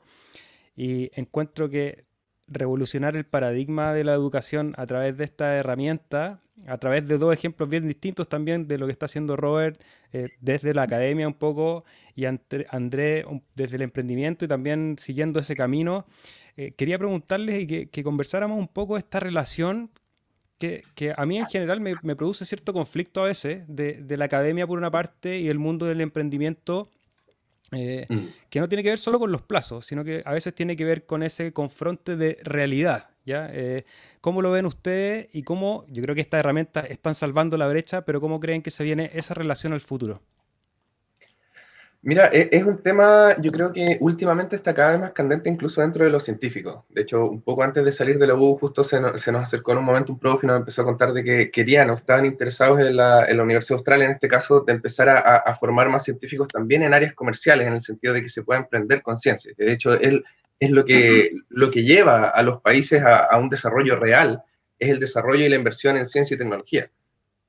[0.76, 2.04] Y encuentro que
[2.46, 7.32] revolucionar el paradigma de la educación a través de esta herramienta, a través de dos
[7.32, 11.34] ejemplos bien distintos también de lo que está haciendo Robert eh, desde la academia un
[11.34, 16.04] poco y André desde el emprendimiento y también siguiendo ese camino.
[16.56, 19.90] Eh, quería preguntarles y que, conversáramos un poco esta relación
[20.58, 24.66] que, a mí en general me, produce cierto conflicto a veces de, de la academia
[24.66, 26.88] por una parte y el mundo del emprendimiento
[27.72, 28.26] eh, mm.
[28.50, 30.84] que no tiene que ver solo con los plazos, sino que a veces tiene que
[30.84, 33.10] ver con ese confronte de realidad.
[33.24, 33.48] ¿ya?
[33.52, 33.84] Eh,
[34.20, 38.04] ¿Cómo lo ven ustedes y cómo, yo creo que estas herramientas están salvando la brecha,
[38.04, 40.20] pero cómo creen que se viene esa relación al futuro?
[42.06, 45.80] Mira, e, es un tema, yo creo que últimamente está cada vez más candente incluso
[45.80, 46.84] dentro de los científicos.
[46.90, 49.78] De hecho, un poco antes de salir de la U, justo se nos, acercó en
[49.78, 52.78] un momento un profe y nos empezó a contar de que querían o estaban interesados
[52.80, 56.46] en la, en la Universidad Austral, en este caso, de empezar a, formar más científicos
[56.48, 59.54] también en áreas comerciales, en el sentido de que se pueda emprender con ciencia.
[59.56, 63.96] De hecho, es lo que, lo que lleva a los países a, a un desarrollo
[63.98, 64.42] real,
[64.78, 66.90] es el desarrollo y la inversión en ciencia y tecnología.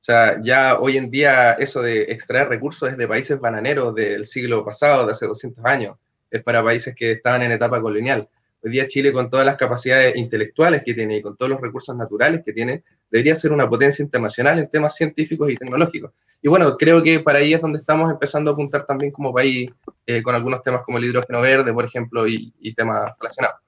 [0.06, 4.63] Sea, ya hoy en día eso de extraer recursos es de países bananeros del siglo
[4.63, 5.98] pasado, de hace 200 años,
[6.30, 8.30] es para países que estaban en etapa colonial.
[8.63, 11.96] Hoy día Chile, con todas las capacidades intelectuales que tiene y con todos los recursos
[11.96, 16.12] naturales que tiene, debería ser una potencia internacional en temas científicos y tecnológicos.
[16.39, 19.72] Y bueno, creo que para ahí es donde estamos empezando a apuntar también como país
[20.06, 23.60] eh, con algunos temas como el hidrógeno verde, por ejemplo, y, temas relacionados.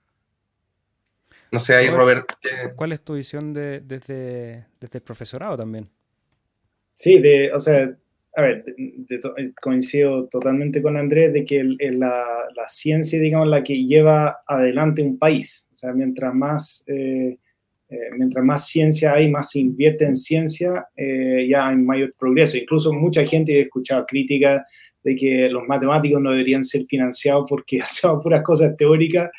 [1.51, 2.29] No sé, ahí Robert.
[2.75, 5.89] ¿Cuál es tu visión de, desde, desde el profesorado también?
[6.97, 7.95] Sí, de, o sea,
[8.35, 8.65] a ver,
[9.61, 15.19] coincido totalmente con Andrés de que la, la, ciencia, digamos, la que lleva adelante un
[15.19, 15.69] país.
[15.75, 17.37] O sea, mientras más, eh,
[17.89, 22.57] eh, mientras más ciencia hay, más se invierte en ciencia, eh, ya hay mayor progreso.
[22.57, 24.63] Incluso mucha gente ha escuchado críticas
[25.03, 29.29] de que los matemáticos no deberían ser financiados porque hacen puras cosas teóricas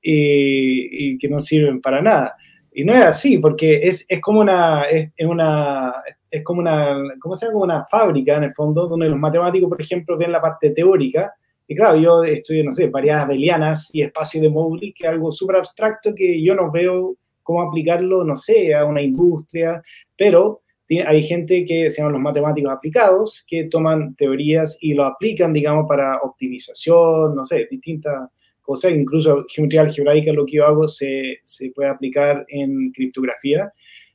[0.00, 2.36] y, y, que no sirven para nada.
[2.72, 5.92] Y no es así, porque es, es como una, es, una,
[6.32, 7.52] es como una, ¿cómo se llama?
[7.52, 11.34] Como una fábrica, en el fondo, donde los matemáticos, por ejemplo, ven la parte teórica,
[11.68, 15.30] y claro, yo estudio, no sé, variadas belianas y espacio de Mowgli, que es algo
[15.30, 19.82] súper abstracto que yo no veo cómo aplicarlo, no sé, a una industria,
[20.16, 20.62] pero
[21.06, 25.86] hay gente que se llaman los matemáticos aplicados, que toman teorías y lo aplican, digamos,
[25.88, 28.28] para optimización, no sé, distintas
[28.62, 33.72] cosas, incluso geometría algebraica, lo que yo hago, se, se puede aplicar en criptografía.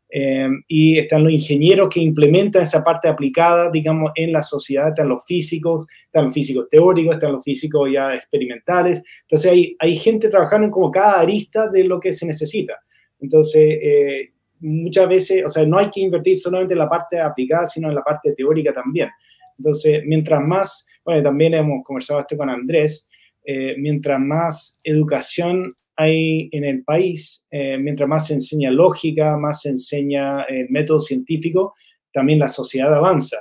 [0.09, 5.09] Eh, y están los ingenieros que implementan esa parte aplicada, digamos, en la sociedad, están
[5.09, 9.03] los físicos, están los físicos teóricos, están los físicos ya experimentales.
[9.23, 12.79] Entonces hay, hay gente trabajando en como cada arista de lo que se necesita.
[13.19, 17.65] Entonces, eh, muchas veces, o sea, no hay que invertir solamente en la parte aplicada,
[17.65, 19.09] sino en la parte teórica también.
[19.57, 23.09] Entonces, mientras más, bueno, también hemos conversado esto con Andrés,
[23.43, 29.61] eh, mientras más educación hay en el país, eh, mientras más se enseña lógica, más
[29.61, 31.73] se enseña el método científico,
[32.13, 33.37] también la sociedad avanza.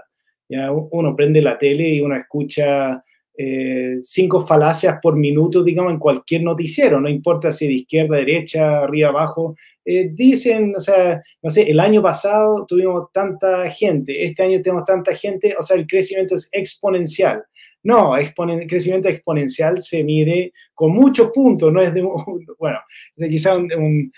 [0.48, 0.72] ¿ya?
[0.72, 3.02] Uno prende la tele y uno escucha
[3.38, 8.80] eh, cinco falacias por minuto, digamos, en cualquier noticiero, no importa si de izquierda, derecha,
[8.80, 9.54] arriba, abajo.
[9.84, 14.86] Eh, dicen, o sea, no sé, el año pasado tuvimos tanta gente, este año tenemos
[14.86, 17.44] tanta gente, o sea, el crecimiento es exponencial.
[17.87, 18.35] No, el
[18.66, 22.03] crecimiento exponencial se mide con muchos puntos, no es de,
[22.59, 22.79] bueno,
[23.16, 24.12] quizá un,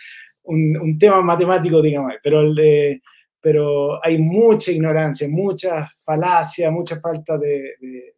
[0.45, 3.03] un, tema matemático, digamos, pero, el de,
[3.43, 7.75] pero hay mucha ignorancia, mucha falacia, mucha falta de,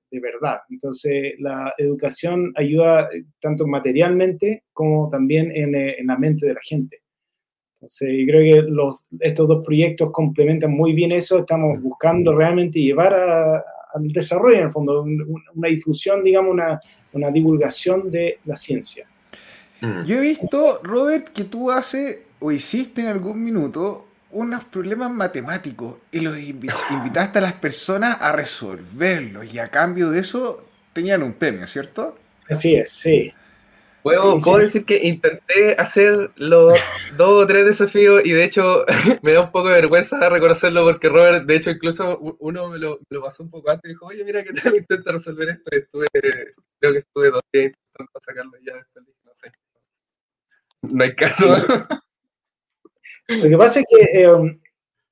[0.08, 0.60] de, verdad.
[0.70, 3.08] Entonces, la educación ayuda
[3.40, 7.02] tanto materialmente como también en, en la mente de la gente.
[7.74, 11.40] Entonces, creo que los, estos dos proyectos complementan muy bien eso.
[11.40, 16.80] Estamos buscando realmente llevar a, al desarrollo, en el fondo, una difusión, digamos, una,
[17.12, 19.06] una divulgación de la ciencia.
[19.80, 20.02] Mm.
[20.04, 25.96] Yo he visto, Robert, que tú haces o hiciste en algún minuto unos problemas matemáticos
[26.12, 26.38] y los
[26.90, 32.16] invitaste a las personas a resolverlos y a cambio de eso tenían un premio, ¿cierto?
[32.48, 33.32] Así es, sí.
[34.02, 36.78] Puedo, decir que intenté hacer los
[37.16, 38.84] dos o tres desafíos y de hecho
[39.22, 42.98] me da un poco de vergüenza reconocerlo porque Robert, de hecho, incluso uno me lo,
[43.22, 45.70] pasó un poco antes y dijo, oye, mira qué tal intenta resolver esto.
[45.72, 49.52] Y estuve, creo que estuve dos días intentando sacarlo y ya después no sé.
[50.82, 51.44] No hay caso.
[53.28, 54.60] Lo que pasa es que eh,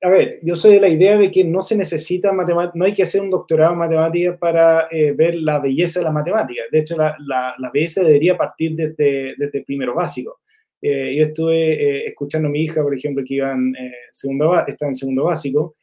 [0.01, 2.93] a ver, yo soy de la idea de que no se necesita matemática, no hay
[2.93, 6.63] que hacer un doctorado en matemáticas para eh, ver la belleza de la matemática.
[6.71, 10.39] De hecho, la, la, belleza debería partir desde, desde primero básico.
[10.81, 13.73] Eh, yo estuve eh, escuchando a mi hija, por ejemplo, que iba en,
[14.11, 15.75] segundo, está en segundo básico.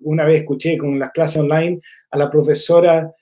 [0.00, 1.80] una vez escuché con las clases online
[2.10, 3.12] a la profesora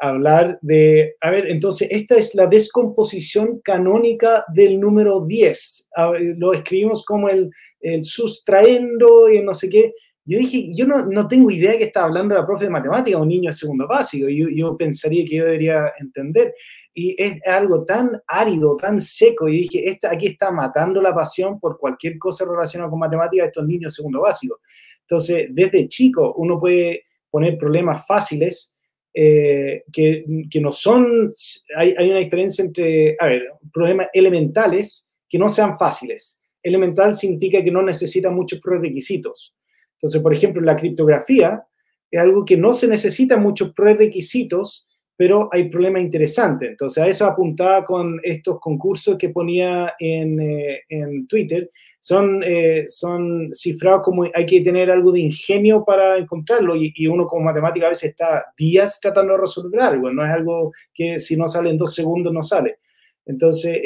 [0.00, 5.90] hablar de, a ver, entonces, esta es la descomposición canónica del número 10.
[6.36, 9.94] lo escribimos como el el sustraendo y no sé qué.
[10.24, 13.28] Yo dije, yo no, no tengo idea que estaba hablando la profe de matemática, un
[13.28, 16.54] niño de segundo básico, yo, yo pensaría que yo debería entender.
[16.92, 21.58] Y es algo tan árido, tan seco, y dije, esta, aquí está matando la pasión
[21.58, 24.60] por cualquier cosa relacionada con matemática a estos niños de segundo básico.
[25.00, 28.74] Entonces, desde chico uno puede poner problemas fáciles
[29.14, 31.32] eh, que, que, no son,
[31.76, 33.42] hay, hay, una diferencia entre, a ver,
[33.72, 39.54] problemas elementales que no sean fáciles elemental significa que no necesita muchos prerequisitos.
[39.92, 41.64] Entonces, por ejemplo, la criptografía
[42.10, 44.88] es algo que no se necesita muchos prerequisitos,
[45.20, 46.70] pero hay problemas interesantes.
[46.70, 50.80] Entonces, a eso apuntaba con estos concursos que ponía en, eh,
[51.28, 51.68] Twitter.
[52.00, 57.06] Son, eh, son cifrados como hay que tener algo de ingenio para encontrarlo y, y,
[57.06, 60.10] uno como matemática a veces está días tratando de resolver algo.
[60.10, 62.78] No es algo que si no sale en dos segundos no sale.
[63.26, 63.78] Entonces,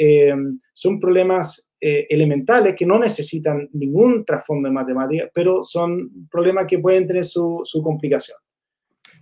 [0.73, 7.05] son problemas elementales que no necesitan ningún trasfondo de matemática, pero son problemas que pueden
[7.05, 8.37] tener su, su complicación.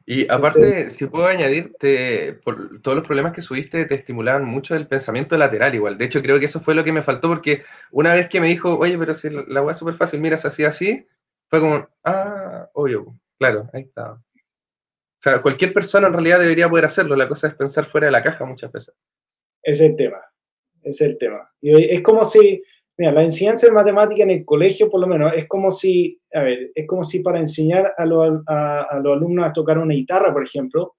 [0.05, 1.73] Y aparte, si puedo añadir,
[2.43, 5.97] por todos los problemas que subiste te estimulaban mucho el pensamiento lateral igual.
[5.97, 8.47] De hecho, creo que eso fue lo que me faltó porque una vez que me
[8.47, 11.07] dijo, oye, pero si la weá es súper fácil, miras así, así,
[11.49, 14.13] fue como, ah, obvio, claro, ahí está.
[14.13, 14.21] O
[15.21, 17.15] sea, cualquier persona en realidad debería poder hacerlo.
[17.15, 18.93] La cosa es pensar fuera de la caja muchas veces.
[19.61, 20.19] Es el tema,
[20.81, 21.49] es el tema.
[21.61, 22.61] Y es como si,
[22.97, 26.43] Mira, la enseñanza de matemática en el colegio, por lo menos, es como si, a
[26.43, 30.43] ver, es como si para enseñar a, a, los alumnos a tocar una guitarra, por
[30.43, 30.95] ejemplo,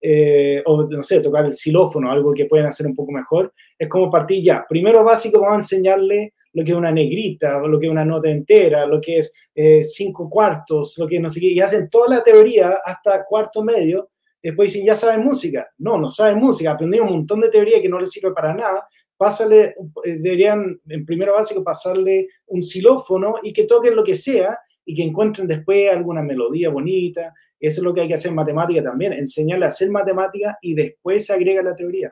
[0.00, 3.88] eh, o no sé, tocar el xilófono, algo que pueden hacer un poco mejor, es
[3.88, 4.66] como partir ya.
[4.68, 8.28] Primero básico vamos a enseñarle lo que es una negrita, lo que es una nota
[8.28, 12.08] entera, lo que es eh, cinco cuartos, lo que no sé qué, y hacen toda
[12.08, 14.10] la teoría hasta cuarto medio,
[14.42, 15.68] después dicen, ya saben música.
[15.78, 18.86] No, no saben música, aprendieron un montón de teoría que no les sirve para nada,
[19.16, 19.74] pásale,
[20.04, 24.94] eh, deberían en primero básico pasarle un xilófono y que toquen lo que sea y
[24.94, 27.34] que encuentren después alguna melodía bonita.
[27.58, 30.74] Eso es lo que hay que hacer en matemática también, enseñarle a hacer matemática y
[30.74, 32.10] después se agrega la teoría.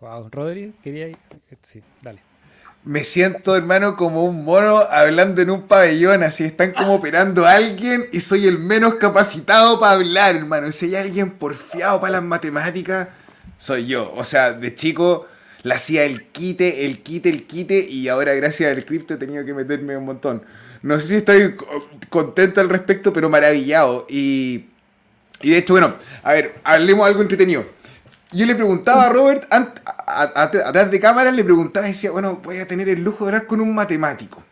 [0.00, 1.16] Wow, Rodri, quería ir.
[1.62, 2.20] Sí, dale.
[2.84, 7.52] Me siento, hermano, como un mono hablando en un pabellón, así están como operando a
[7.52, 10.70] alguien y soy el menos capacitado para hablar, hermano.
[10.70, 13.08] Si hay alguien porfiado para las matemáticas,
[13.58, 14.12] soy yo.
[14.14, 15.26] O sea, de chico
[15.62, 19.44] le hacía el quite, el quite, el quite y ahora gracias al cripto he tenido
[19.44, 20.42] que meterme un montón.
[20.82, 21.56] No sé si estoy
[22.08, 24.06] contento al respecto, pero maravillado.
[24.08, 24.66] Y,
[25.42, 27.64] y de hecho, bueno, a ver, hablemos algo entretenido.
[28.32, 32.88] Yo le preguntaba a Robert, atrás de cámara, le preguntaba decía, bueno, voy a tener
[32.88, 34.42] el lujo de hablar con un matemático.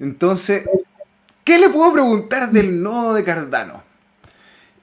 [0.00, 0.64] Entonces,
[1.44, 3.84] ¿qué le puedo preguntar del nodo de Cardano?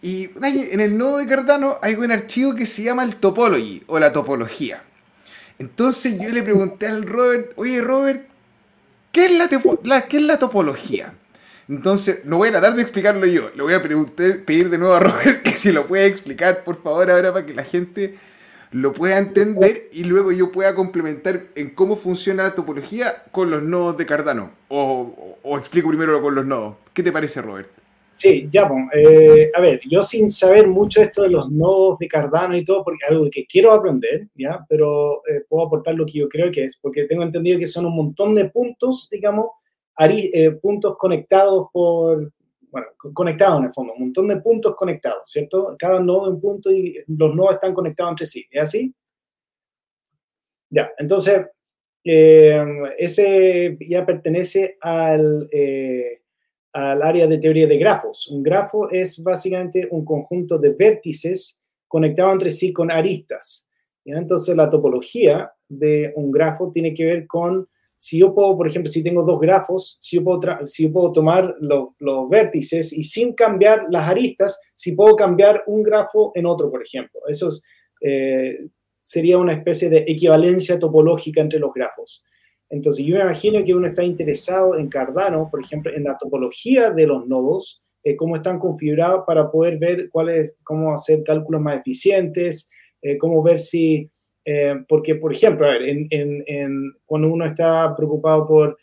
[0.01, 3.99] Y en el nodo de Cardano hay un archivo que se llama el topology o
[3.99, 4.83] la topología.
[5.57, 8.25] Entonces yo le pregunté al Robert, oye Robert,
[9.11, 9.31] ¿qué es
[9.83, 11.13] la, ¿qué es la topología?
[11.67, 13.51] Entonces, no voy a tratar de explicarlo yo.
[13.55, 17.11] Le voy a pedir de nuevo a Robert que si lo puede explicar, por favor,
[17.11, 18.17] ahora para que la gente
[18.71, 23.61] lo pueda entender y luego yo pueda complementar en cómo funciona la topología con los
[23.61, 24.51] nodos de Cardano.
[24.69, 26.75] O, o explico primero con los nodos.
[26.93, 27.69] ¿Qué te parece, Robert?
[28.19, 32.07] Sí, ya, pues, eh, a ver, yo sin saber mucho esto de los nodos de
[32.09, 34.65] Cardano y todo, porque algo que quiero aprender, ¿ya?
[34.67, 37.85] Pero eh, puedo aportar lo que yo creo que es, porque tengo entendido que son
[37.85, 39.51] un montón de puntos, digamos,
[40.01, 42.29] eh, puntos conectados por,
[42.69, 45.77] bueno, conectados en el fondo, un montón de puntos conectados, ¿cierto?
[45.79, 48.93] Cada nodo es un punto y los nodos están conectados entre sí, ¿es así?
[50.69, 51.45] Ya, entonces,
[52.03, 55.47] ese ya pertenece al
[56.73, 58.27] al área de teoría de grafos.
[58.29, 63.67] Un grafo es básicamente un conjunto de vértices conectados entre sí con aristas.
[64.05, 67.67] Entonces la topología de un grafo tiene que ver con
[68.01, 72.93] si yo puedo, por ejemplo, si tengo dos grafos, si yo puedo tomar los vértices
[72.93, 77.19] y sin cambiar las aristas, si puedo cambiar un grafo en otro, por ejemplo.
[77.27, 77.49] Eso
[78.01, 78.57] eh,
[79.01, 82.23] sería una especie de equivalencia topológica entre los grafos.
[82.69, 86.91] Entonces, yo me imagino que uno está interesado en Cardano, por ejemplo, en la topología
[86.91, 90.29] de los nodos, eh, cómo están configurados para poder ver cuál
[90.63, 94.09] cómo hacer cálculos más eficientes, eh, cómo ver si,
[94.45, 96.07] eh, porque, por ejemplo, a ver,
[97.05, 98.77] cuando uno está preocupado por,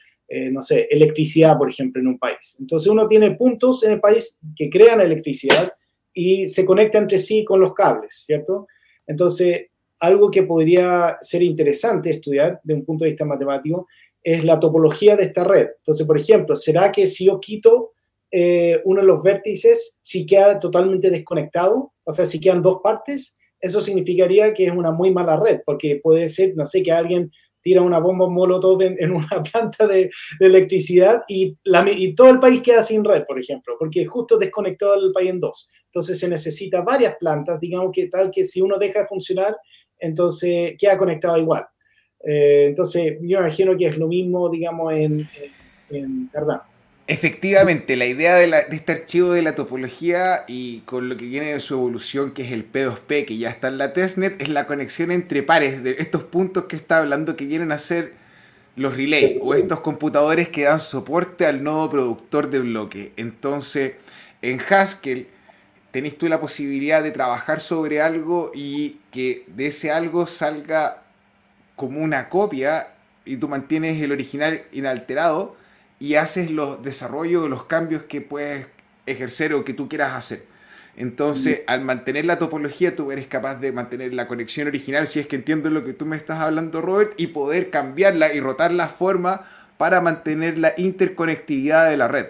[0.51, 2.57] no sé, electricidad, por ejemplo, en un país.
[2.61, 5.73] Entonces, uno tiene puntos en el país que crean electricidad
[6.13, 8.67] y se conecta entre sí con los cables, ¿cierto?
[9.07, 9.67] Entonces,
[10.01, 13.87] algo que podría ser interesante estudiar de un punto de vista matemático
[14.23, 15.69] es la topología de esta red.
[15.79, 17.93] Entonces, por ejemplo, ¿será que si yo quito
[18.31, 21.93] eh, uno de los vértices, si queda totalmente desconectado?
[22.05, 26.01] O sea, si quedan dos partes, eso significaría que es una muy mala red, porque
[26.03, 27.31] puede ser, no sé, que alguien
[27.67, 31.57] tira una bomba molotov en, una planta de, electricidad y,
[32.15, 35.71] todo el país queda sin red, por ejemplo, porque justo desconectado el país en dos.
[35.87, 39.57] Entonces se necesita varias plantas, digamos que tal que si uno deja de funcionar,
[39.99, 41.67] entonces queda conectado igual.
[42.25, 45.29] Eh, entonces, yo imagino que es lo mismo, digamos, en,
[46.33, 46.63] Cardano.
[47.07, 51.61] Efectivamente, la idea de, este archivo de la topología y con lo que viene de
[51.61, 55.13] su evolución, que es el P2P, que ya está en la testnet, es la conexión
[55.13, 58.15] entre pares de estos puntos que está hablando que vienen a ser
[58.75, 63.13] los relays o estos computadores que dan soporte al nodo productor de bloque.
[63.17, 63.93] Entonces,
[64.43, 65.29] en Haskell
[65.97, 71.05] tenés tú la posibilidad de trabajar sobre algo y que de ese algo salga
[71.75, 72.89] como una copia
[73.25, 75.57] y tú mantienes el original inalterado
[75.99, 78.67] y haces los desarrollos, los cambios que puedes
[79.07, 80.45] ejercer o que tú quieras hacer.
[80.99, 85.27] Entonces, al mantener la topología, tú eres capaz de mantener la conexión original, si es
[85.27, 88.89] que entiendo lo que tú me estás hablando, Robert, y poder cambiarla y rotar la
[88.89, 89.47] forma
[89.79, 92.27] para mantener la interconectividad de la red,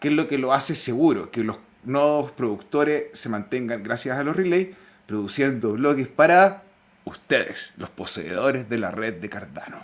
[0.00, 4.24] que es lo que lo hace seguro, que los nuevos productores se mantengan, gracias a
[4.24, 4.68] los relays,
[5.06, 6.62] produciendo bloques para
[7.04, 9.78] ustedes, los poseedores de la red de Cardano.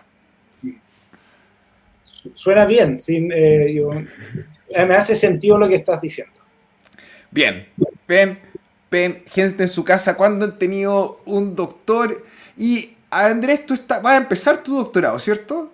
[2.34, 3.82] Suena bien, sin, eh,
[4.70, 6.34] me hace sentido lo que estás diciendo.
[7.30, 7.66] Bien,
[8.07, 8.38] ven,
[8.90, 12.24] ven, gente en su casa, ¿cuándo han tenido un doctor?
[12.57, 15.72] Y Andrés, tú está, vas a empezar tu doctorado, ¿cierto?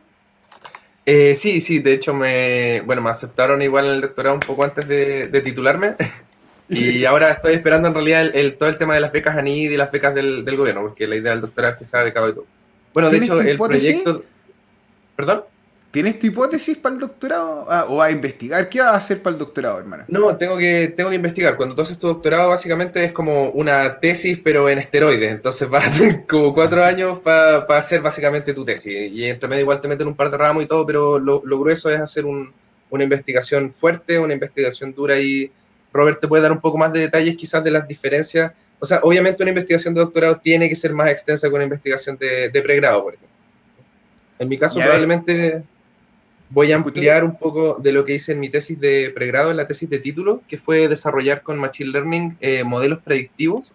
[1.04, 4.64] Eh, sí, sí, de hecho me, bueno, me aceptaron igual en el doctorado un poco
[4.64, 5.96] antes de, titularme.
[6.68, 9.76] Y ahora estoy esperando en realidad el, todo el tema de las becas ANID y
[9.76, 12.46] las becas del, gobierno, porque la idea del doctorado es que sea becado y todo.
[12.94, 14.24] Bueno, de hecho, el proyecto.
[15.14, 15.42] ¿Perdón?
[15.92, 17.66] ¿Tienes tu hipótesis para el doctorado?
[17.68, 18.66] Ah, ¿O vas a investigar?
[18.70, 20.04] ¿Qué vas a hacer para el doctorado, hermano?
[20.08, 21.54] No, tengo que, tengo que investigar.
[21.54, 25.30] Cuando tú haces tu doctorado, básicamente es como una tesis, pero en esteroides.
[25.30, 25.84] Entonces vas
[26.30, 29.12] como cuatro años para hacer básicamente tu tesis.
[29.12, 31.90] Y entre medio igual te meten un par de ramos y todo, pero lo, grueso
[31.90, 35.18] es hacer una investigación fuerte, una investigación dura.
[35.18, 35.50] Y
[35.92, 38.50] Robert te puede dar un poco más de detalles quizás de las diferencias.
[38.78, 42.16] O sea, obviamente una investigación de doctorado tiene que ser más extensa que una investigación
[42.16, 43.32] de, de pregrado, por ejemplo.
[44.38, 45.62] En mi caso, probablemente
[46.52, 49.56] voy a ampliar un poco de lo que hice en mi tesis de pregrado, en
[49.56, 53.72] la tesis de título, que fue desarrollar con Machine Learning eh, modelos predictivos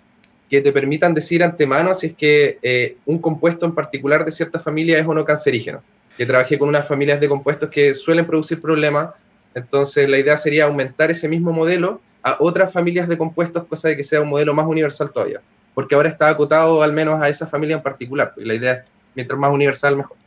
[0.49, 4.59] que te permitan decir antemano si es que eh, un compuesto en particular de cierta
[4.59, 5.81] familia es o no cancerígeno.
[6.17, 9.09] Que trabajé con unas familias de compuestos que suelen producir problemas,
[9.55, 13.97] entonces la idea sería aumentar ese mismo modelo a otras familias de compuestos, cosa de
[13.97, 15.41] que sea un modelo más universal todavía,
[15.73, 18.79] porque ahora está acotado al menos a esa familia en particular, y la idea es,
[19.15, 20.17] mientras más universal, mejor.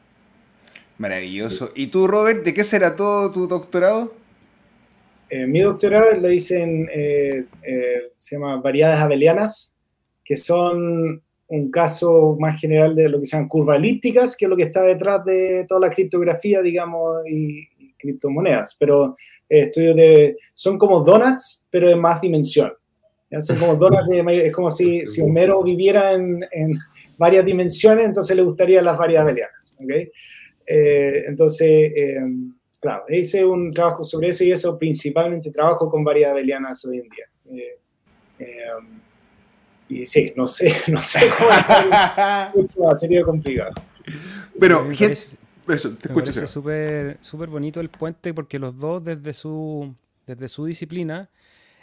[1.01, 1.71] Maravilloso.
[1.75, 4.13] ¿Y tú, Robert, de qué será todo tu doctorado?
[5.31, 9.75] Eh, mi doctorado lo hice en, eh, eh, se llama variedades abelianas,
[10.23, 14.51] que son un caso más general de lo que se llaman curvas elípticas, que es
[14.51, 18.77] lo que está detrás de toda la criptografía, digamos, y, criptomonedas.
[18.79, 19.17] Pero
[19.49, 22.75] estudios de, son como donuts, pero de más dimensión.
[23.39, 26.79] Son como donuts de, es como si, si Homero viviera en, en,
[27.17, 29.77] varias dimensiones, entonces le gustaría las variedades abelianas.
[29.83, 30.11] ¿okay?
[30.73, 32.21] Eh, entonces, eh,
[32.79, 37.09] claro, hice un trabajo sobre eso y eso principalmente trabajo con variedades abelianas hoy en
[37.09, 37.75] día.
[38.39, 38.69] Eh,
[39.89, 41.29] y sí, no sé, no sé
[42.77, 43.73] cómo sería complicado.
[44.61, 46.31] Pero, gente, eso, te escucho.
[46.31, 49.93] Es súper súper bonito el puente porque los dos desde su,
[50.25, 51.31] desde su disciplina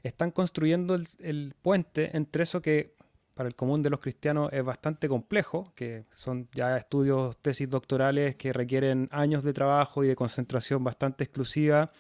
[0.02, 2.94] están construyendo el, el puente entre eso que
[3.38, 8.36] para el común de los cristianos es bastante complejo, que son ya estudios, tesis doctorales
[8.36, 11.92] que requieren años de trabajo y de concentración bastante exclusiva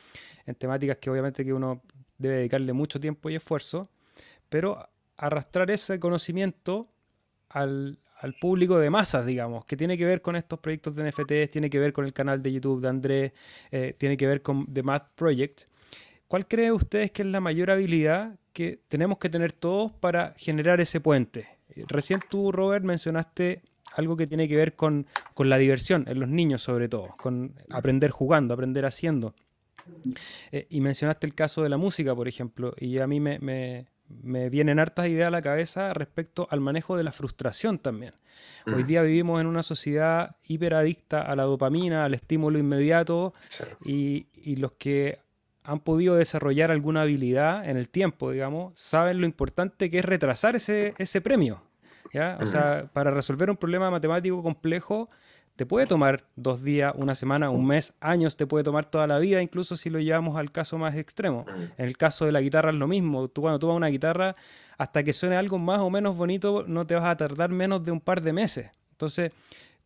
[0.47, 1.83] en temáticas que obviamente que uno
[2.17, 3.88] debe dedicarle mucho tiempo y esfuerzo,
[4.49, 6.88] pero arrastrar ese conocimiento
[7.49, 7.99] al,
[8.41, 11.77] público de masas, digamos, que tiene que ver con estos proyectos de NFTs, tiene que
[11.77, 13.31] ver con el canal de YouTube de Andrés,
[13.69, 15.65] eh, tiene que ver con The Math Project.
[16.27, 20.82] ¿Cuál cree ustedes que es la mayor habilidad que tenemos que tener todos para generar
[20.82, 21.47] ese puente.
[21.88, 23.62] Recién tú, Robert, mencionaste
[23.93, 25.05] algo que tiene que ver con,
[25.38, 29.36] la diversión, en los niños sobre todo, con aprender jugando, aprender haciendo.
[30.51, 34.49] Eh, y mencionaste el caso de la música, por ejemplo, y a mí me, me,
[34.49, 38.14] vienen hartas ideas a la cabeza respecto al manejo de la frustración también.
[38.66, 38.88] Hoy mm.
[38.88, 43.34] día vivimos en una sociedad hiperadicta a la dopamina, al estímulo inmediato,
[43.86, 45.20] y, y los que
[45.68, 50.55] han podido desarrollar alguna habilidad en el tiempo, digamos, saben lo importante que es retrasar
[50.55, 51.61] ese, ese premio.
[52.13, 52.38] ¿ya?
[52.41, 55.09] O sea, para resolver un problema matemático complejo,
[55.57, 59.20] te puede tomar dos días, una semana, un mes, años, te puede tomar toda la
[59.20, 61.45] vida, incluso si lo llevamos al caso más extremo.
[61.78, 63.28] En el caso de la guitarra es lo mismo.
[63.28, 64.38] Tú cuando tomas una guitarra,
[64.78, 67.91] hasta que suene algo más o menos bonito, no te vas a tardar menos de
[67.91, 68.70] un par de meses.
[68.91, 69.34] Entonces,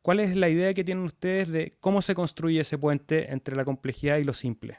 [0.04, 3.66] ¿cuál es la idea que tienen ustedes de cómo se construye ese puente entre la
[3.66, 4.78] complejidad y lo simple?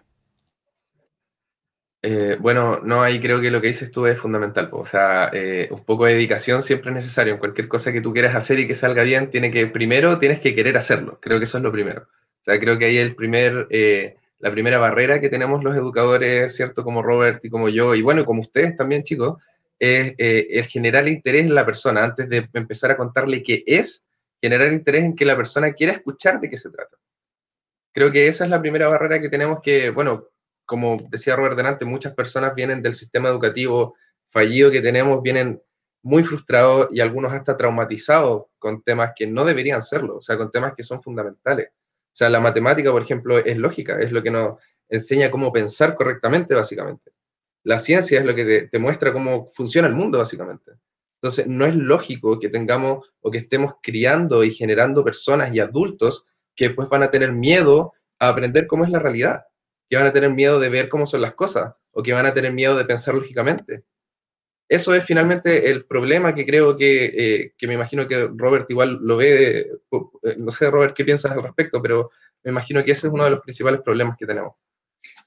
[2.04, 4.68] Eh, bueno, no, ahí creo que lo que dices tú es fundamental.
[4.72, 7.34] O sea, eh, un poco de dedicación siempre es necesario.
[7.34, 10.40] En cualquier cosa que tú quieras hacer y que salga bien, tiene que, primero tienes
[10.40, 11.18] que querer hacerlo.
[11.20, 12.02] Creo que eso es lo primero.
[12.02, 16.54] O sea, creo que ahí el primer, eh, la primera barrera que tenemos los educadores,
[16.56, 16.82] ¿cierto?
[16.82, 19.40] Como Robert y como yo, y bueno, como ustedes también, chicos,
[19.78, 22.04] es el generar interés en la persona.
[22.04, 24.04] Antes de empezar a contarle qué es,
[24.40, 26.96] generar interés en que la persona quiera escuchar de qué se trata.
[27.92, 30.28] Creo que esa es la primera barrera que tenemos que, bueno,
[30.72, 33.94] como decía Robert delante, muchas personas vienen del sistema educativo
[34.30, 35.60] fallido que tenemos, vienen
[36.02, 40.50] muy frustrados y algunos hasta traumatizados con temas que no deberían serlo, o sea, con
[40.50, 41.68] temas que son fundamentales.
[41.74, 45.94] O sea, la matemática, por ejemplo, es lógica, es lo que nos enseña cómo pensar
[45.94, 47.10] correctamente, básicamente.
[47.64, 50.72] La ciencia es lo que te, muestra cómo funciona el mundo, básicamente.
[51.20, 56.24] Entonces, no es lógico que tengamos o que estemos criando y generando personas y adultos
[56.56, 59.42] que después van a tener miedo a aprender cómo es la realidad,
[59.92, 62.32] que van a tener miedo de ver cómo son las cosas o que van a
[62.32, 63.82] tener miedo de pensar lógicamente.
[64.66, 69.00] Eso es finalmente el problema que creo que, eh, que me imagino que Robert igual
[69.02, 69.66] lo ve, eh,
[70.38, 72.10] no sé Robert qué piensas al respecto, pero
[72.42, 74.54] me imagino que ese es uno de los principales problemas que tenemos.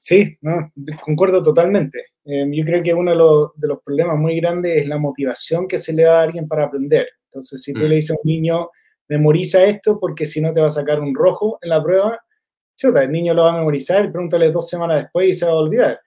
[0.00, 2.06] Sí, no, concuerdo totalmente.
[2.24, 5.78] Yo creo que uno de los, de los, problemas muy grandes es la motivación que
[5.78, 7.06] se le da a alguien para aprender.
[7.26, 7.86] Entonces, si tú mm.
[7.86, 8.70] le dices a un niño,
[9.06, 12.18] memoriza esto porque si no te va a sacar un rojo en la prueba,
[12.76, 15.56] chuta, el niño lo va a memorizar, pregúntale dos semanas después y se va a
[15.56, 16.00] olvidar.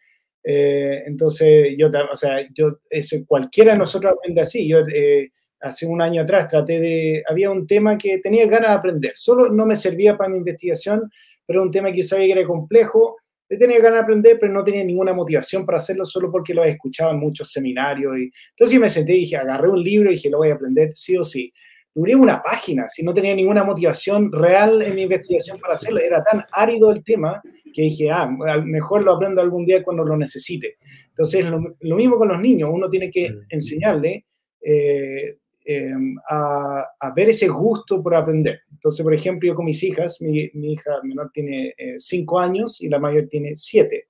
[0.43, 2.79] Eh, entonces, yo, o sea, yo,
[3.27, 4.67] cualquiera de nosotros aprende así.
[4.67, 8.75] Yo eh, hace un año atrás traté de, había un tema que tenía ganas de
[8.77, 11.11] aprender, solo no me servía para mi investigación,
[11.45, 13.17] pero un tema que yo sabía que era complejo,
[13.47, 17.11] tenía ganas de aprender, pero no tenía ninguna motivación para hacerlo solo porque lo escuchado
[17.11, 18.17] en muchos seminarios.
[18.19, 20.53] Y, entonces yo me senté y dije, agarré un libro y dije, lo voy a
[20.53, 21.51] aprender sí o sí.
[21.95, 25.99] Duré una página, si no tenía ninguna motivación real en mi investigación para hacerlo.
[25.99, 27.41] Era tan árido el tema
[27.73, 28.29] que dije, ah,
[28.63, 30.77] mejor lo aprendo algún día cuando lo necesite.
[31.07, 34.25] Entonces, lo, lo mismo con los niños, uno tiene que enseñarle
[34.61, 38.61] eh, em, a, a, ver ese gusto por aprender.
[38.71, 42.81] Entonces, por ejemplo, yo con mis hijas, mi, mi hija menor tiene 5 eh, años
[42.81, 44.07] y la mayor tiene 7.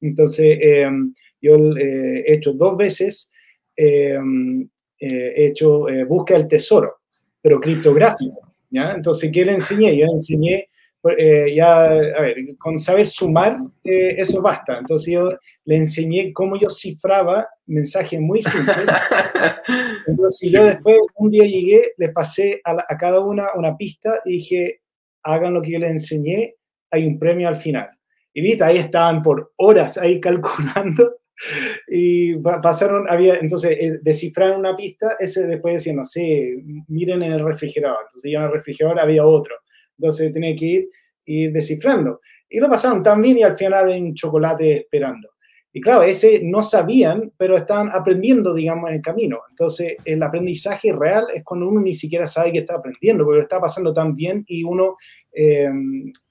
[0.00, 3.32] Entonces, em, yo eh, he hecho dos veces,
[3.76, 4.68] em,
[5.00, 6.97] he hecho búsqueda del tesoro,
[7.48, 8.40] pero criptográfico.
[8.68, 8.92] ¿ya?
[8.92, 9.96] Entonces, ¿qué le enseñé?
[9.96, 10.68] Yo le enseñé
[11.16, 14.78] eh, ya, a ver, con saber sumar, eh, eso basta.
[14.78, 15.30] Entonces yo
[15.64, 18.90] le enseñé cómo yo cifraba mensajes muy simples.
[20.06, 24.32] Entonces yo después, un día llegué, le pasé a, a cada una una pista y
[24.32, 24.80] dije,
[25.22, 26.56] hagan lo que yo les enseñé,
[26.90, 27.88] hay un premio al final.
[28.34, 31.16] Y viste, ahí estaban por horas ahí calculando
[31.88, 36.02] y pasaron, había, entonces eh, descifraron una pista, ese después decía, no
[36.88, 38.00] miren en el refrigerador.
[38.02, 39.54] Entonces ya en el refrigerador había otro.
[39.98, 40.88] Entonces tenía que ir,
[41.26, 42.20] ir descifrando.
[42.48, 45.28] Y lo pasaron tan bien y al final en chocolate esperando.
[45.72, 49.40] Y claro, ese no sabían, pero estaban aprendiendo, digamos, en el camino.
[49.50, 53.42] Entonces, el aprendizaje real es cuando uno ni siquiera sabe que está aprendiendo, porque lo
[53.42, 54.96] está pasando tan bien y uno,
[55.32, 55.68] eh,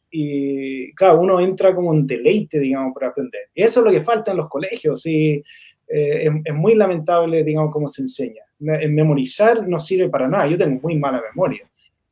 [0.09, 3.41] y claro, uno entra como un deleite, digamos, para aprender.
[3.53, 5.43] Y eso es lo que falta en los colegios y
[5.87, 8.43] eh, es, muy lamentable, digamos, cómo se enseña.
[8.59, 10.47] Memorizar no sirve para nada.
[10.47, 11.69] Yo tengo muy mala memoria.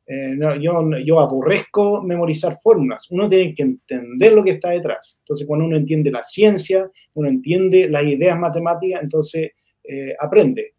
[0.08, 5.16] Eh, yo, yo aborrezco memorizar fórmulas, uno tiene que entender lo que está detrás.
[5.18, 9.50] Entonces, cuando uno entiende la ciencia, uno entiende las ideas matemáticas, entonces
[9.82, 10.74] eh, aprende.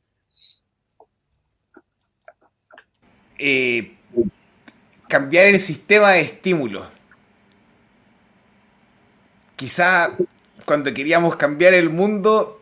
[3.37, 3.91] Eh,
[5.09, 6.87] cambiar el sistema de estímulos.
[9.57, 10.11] Quizá
[10.65, 12.61] cuando queríamos cambiar el mundo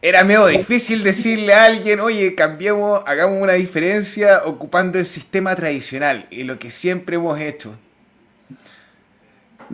[0.00, 6.26] era medio difícil decirle a alguien, oye, cambiemos, hagamos una diferencia ocupando el sistema tradicional
[6.30, 7.76] y lo que siempre hemos hecho.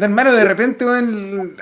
[0.00, 0.84] hermano, de repente,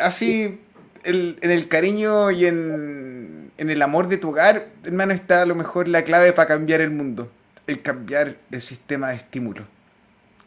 [0.00, 0.60] así,
[1.04, 5.56] en el cariño y en, en el amor de tu hogar, hermano, está a lo
[5.56, 7.30] mejor la clave para cambiar el mundo.
[7.66, 9.66] El cambiar el sistema de estímulo.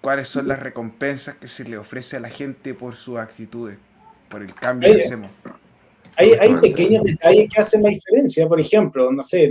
[0.06, 3.80] ¿Cuáles son las recompensas que se le ofrece a la gente por sus actitudes?
[4.30, 5.32] Por el cambio que hacemos.
[6.16, 8.48] Hay, hay pequeños detalles que hacen la diferencia.
[8.48, 9.50] Por ejemplo, no sé,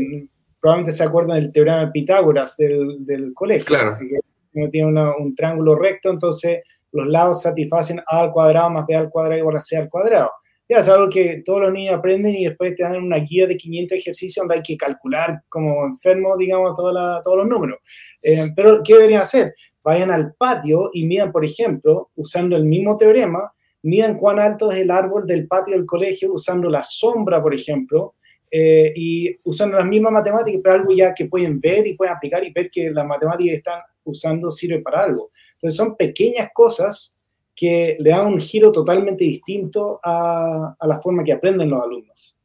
[0.60, 3.66] probablemente se acuerdan del teorema de Pitágoras del, del colegio.
[3.66, 3.98] Claro.
[3.98, 4.20] Que
[4.52, 6.60] uno tiene un triángulo recto, entonces
[6.92, 10.30] los lados satisfacen a al cuadrado más b al cuadrado igual a c al cuadrado.
[10.68, 13.56] Ya es algo que todos los niños aprenden y después te dan una guía de
[13.56, 17.80] 500 ejercicios donde hay que calcular como enfermo, digamos, toda todos los números.
[18.22, 19.52] Eh, pero, ¿qué deberían hacer?
[19.84, 24.78] Vayan al patio y midan, por ejemplo, usando el mismo teorema, midan cuán alto es
[24.78, 28.14] el árbol del patio del colegio usando la sombra, por ejemplo,
[28.50, 32.42] eh, y usando las mismas matemáticas, pero algo ya que pueden ver y pueden aplicar
[32.44, 35.30] y ver que las matemáticas que están usando sirve para algo.
[35.52, 37.18] Entonces son pequeñas cosas
[37.54, 42.36] que le dan un giro totalmente distinto a, a la forma que aprenden los alumnos.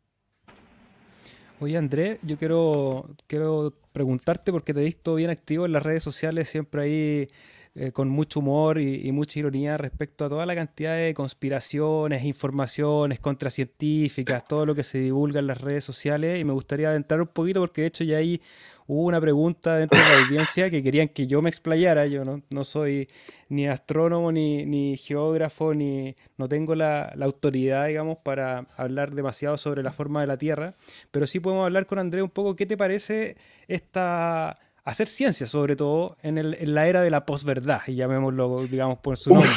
[1.61, 6.03] Oye, Andrés, yo quiero, quiero preguntarte porque te he visto bien activo en las redes
[6.03, 7.27] sociales, siempre ahí
[7.75, 13.19] eh, con mucho humor y, mucha ironía respecto a toda la cantidad de conspiraciones, informaciones
[13.19, 16.39] contracientíficas, todo lo que se divulga en las redes sociales.
[16.39, 18.41] Y me gustaría adentrar un poquito porque de hecho ya ahí
[18.89, 22.07] hubo una pregunta dentro de la audiencia que querían que yo me explayara.
[22.07, 23.07] Yo no, no soy
[23.47, 29.57] ni astrónomo, ni, ni geógrafo, ni no tengo la, la, autoridad, digamos, para hablar demasiado
[29.57, 30.73] sobre la forma de la Tierra.
[31.11, 32.55] Pero sí podemos hablar con Andrés un poco.
[32.55, 33.37] ¿Qué te parece
[33.67, 38.65] esta hacer ciencia, sobre todo en, el, en la era de la posverdad, y llamémoslo,
[38.65, 39.51] digamos, por su nombre.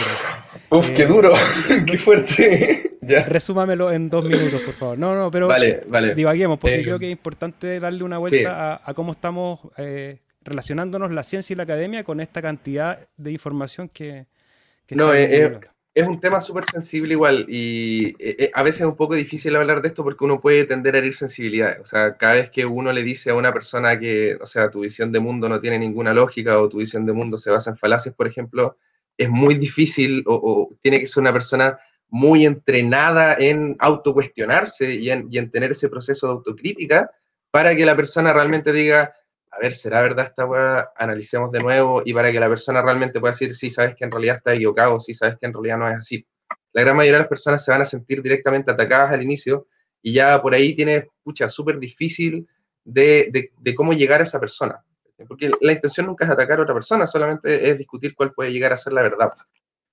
[0.69, 1.33] Uf, qué eh, duro,
[1.87, 2.92] qué fuerte.
[3.03, 4.99] Resúmamelo en dos minutos, por favor.
[4.99, 6.15] No, no, pero vale, vale.
[6.15, 11.13] divaguemos, porque eh, creo que es importante darle una vuelta a, cómo estamos eh, relacionándonos
[11.13, 14.27] la ciencia y la academia con esta cantidad de información que...
[14.91, 15.53] no, es,
[15.95, 18.15] es un tema súper sensible igual y
[18.55, 21.15] a veces es un poco difícil hablar de esto porque uno puede tender a herir
[21.15, 21.81] sensibilidades.
[21.81, 24.81] O sea, cada vez que uno le dice a una persona que, o sea, tu
[24.81, 27.77] visión de mundo no tiene ninguna lógica o tu visión de mundo se basa en
[27.77, 28.79] falacias, por ejemplo,
[29.19, 31.79] es muy difícil o, tiene que ser una persona
[32.13, 37.11] muy entrenada en autocuestionarse y en, y en tener ese proceso de autocrítica
[37.51, 39.15] para que la persona realmente diga,
[39.51, 40.91] a ver, ¿será verdad esta weá?
[40.95, 44.11] Analicemos de nuevo y para que la persona realmente pueda decir, sí, sabes que en
[44.11, 46.27] realidad está equivocado, sí, sabes que en realidad no es así.
[46.75, 49.69] La gran mayoría de las personas se van a sentir directamente atacadas al inicio
[50.03, 52.47] y ya por ahí tiene, pucha, súper difícil
[52.85, 54.85] de, de, cómo llegar a esa persona.
[55.27, 58.75] Porque la intención nunca es atacar a otra persona, solamente es discutir cuál puede llegar
[58.75, 59.33] a ser la verdad.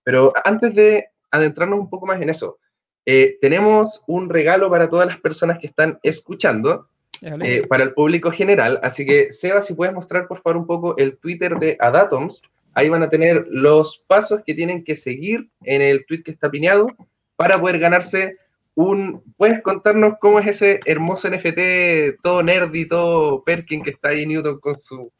[0.03, 2.59] Pero antes de adentrarnos un poco más en eso,
[3.05, 6.87] eh, tenemos un regalo para todas las personas que están escuchando
[7.21, 8.79] eh, para el público general.
[8.83, 12.41] Así que, Seba, si puedes mostrar por favor un poco el Twitter de Adatoms,
[12.73, 16.49] ahí van a tener los pasos que tienen que seguir en el tweet que está
[16.49, 16.87] piñado
[17.35, 18.37] para poder ganarse
[18.75, 19.23] un...
[19.37, 24.59] ¿Puedes contarnos cómo es ese hermoso NFT todo nerdy, todo Perkin que está ahí Newton
[24.59, 25.11] con, su,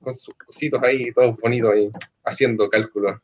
[0.00, 1.88] con sus cositos ahí, todo bonito ahí,
[2.24, 3.18] haciendo cálculos?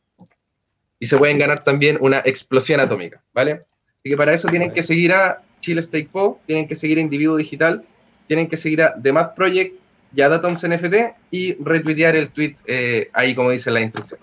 [1.03, 3.59] Y se pueden ganar también una explosión atómica, ¿vale?
[3.97, 7.01] Así que para eso tienen que seguir a Chile Stake Po, tienen que seguir a
[7.01, 7.83] Individuo Digital,
[8.25, 9.75] tienen que seguir a The Math Project
[10.15, 10.95] y a Datums NFT
[11.29, 14.17] y retuitear el tweet eh, ahí como dice la instrucción.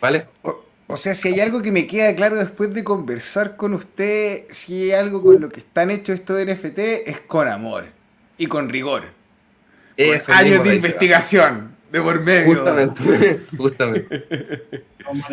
[0.00, 0.26] ¿Vale?
[0.86, 4.84] O, sea, si hay algo que me queda claro después de conversar con usted, si
[4.84, 6.78] hay algo con lo que están hechos estos NFT,
[7.08, 7.86] es con amor
[8.38, 9.02] y con rigor.
[9.96, 12.54] Con años de investigación de por medio.
[12.54, 14.24] Justamente, justamente.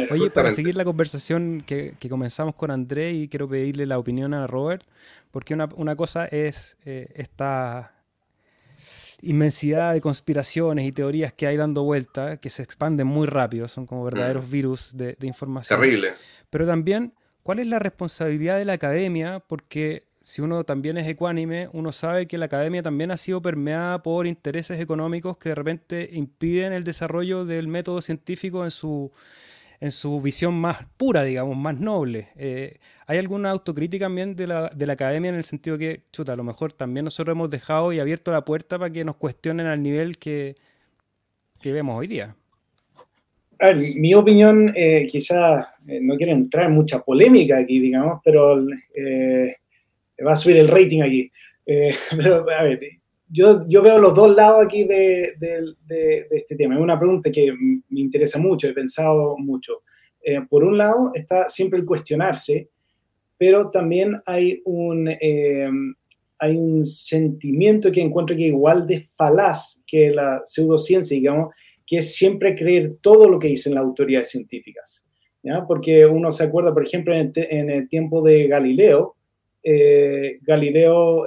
[0.10, 4.48] Oye, para seguir la conversación que, comenzamos con André y quiero pedirle la opinión a
[4.48, 4.84] Robert,
[5.32, 7.94] porque una, cosa es eh, esta
[9.22, 13.86] inmensidad de conspiraciones y teorías que hay dando vuelta, que se expanden muy rápido, son
[13.86, 14.52] como verdaderos mm.
[14.52, 15.80] virus de, información.
[15.80, 16.14] Terrible.
[16.50, 19.40] Pero también, ¿cuál es la responsabilidad de la academia?
[19.40, 24.04] Porque si uno también es ecuánime, uno sabe que la academia también ha sido permeada
[24.04, 29.10] por intereses económicos que de repente impiden el desarrollo del método científico en su,
[29.80, 32.28] en su visión más pura, digamos, más noble.
[32.36, 32.76] Eh,
[33.06, 36.36] ¿Hay alguna autocrítica también de la, de la, academia en el sentido que, chuta, a
[36.36, 39.82] lo mejor también nosotros hemos dejado y abierto la puerta para que nos cuestionen al
[39.82, 40.56] nivel que,
[41.62, 42.36] que vemos hoy día?
[43.58, 48.60] Ver, mi opinión, eh, quizás eh, no quiero entrar en mucha polémica aquí, digamos, pero
[48.94, 49.56] eh,
[50.26, 51.32] va a subir el rating aquí.
[52.16, 52.80] pero, a ver,
[53.30, 56.76] yo, yo veo los dos lados aquí de, de, este tema.
[56.76, 57.52] Es una pregunta que
[57.90, 59.82] me interesa mucho, he pensado mucho.
[60.24, 62.70] Eh, por un lado, está siempre el cuestionarse,
[63.38, 65.70] pero también hay un, eh,
[66.40, 71.54] hay un sentimiento que encuentro que igual de falaz que la pseudociencia, digamos,
[71.86, 75.06] que es siempre creer todo lo que dicen las autoridades científicas.
[75.44, 75.66] ¿ya?
[75.66, 79.16] Porque uno se acuerda, por ejemplo, en el, tiempo de Galileo,
[79.70, 81.26] eh, Galileo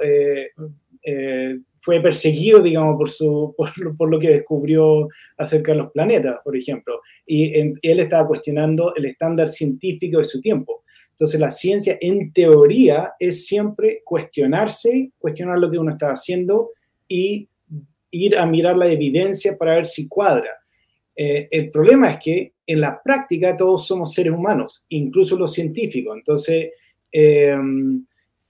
[1.79, 3.55] fue perseguido, digamos, por, su,
[3.97, 7.01] por, lo que descubrió acerca de los planetas, por ejemplo.
[7.25, 10.83] Y él estaba cuestionando el estándar científico de su tiempo.
[11.09, 16.69] Entonces, la ciencia, en teoría, es siempre cuestionarse, cuestionar lo que uno está haciendo
[17.07, 17.47] y
[18.11, 20.51] ir a mirar la evidencia para ver si cuadra.
[21.15, 26.15] Eh, el problema es que en la práctica todos somos seres humanos, incluso los científicos.
[26.15, 26.71] Entonces,
[27.11, 27.55] eh,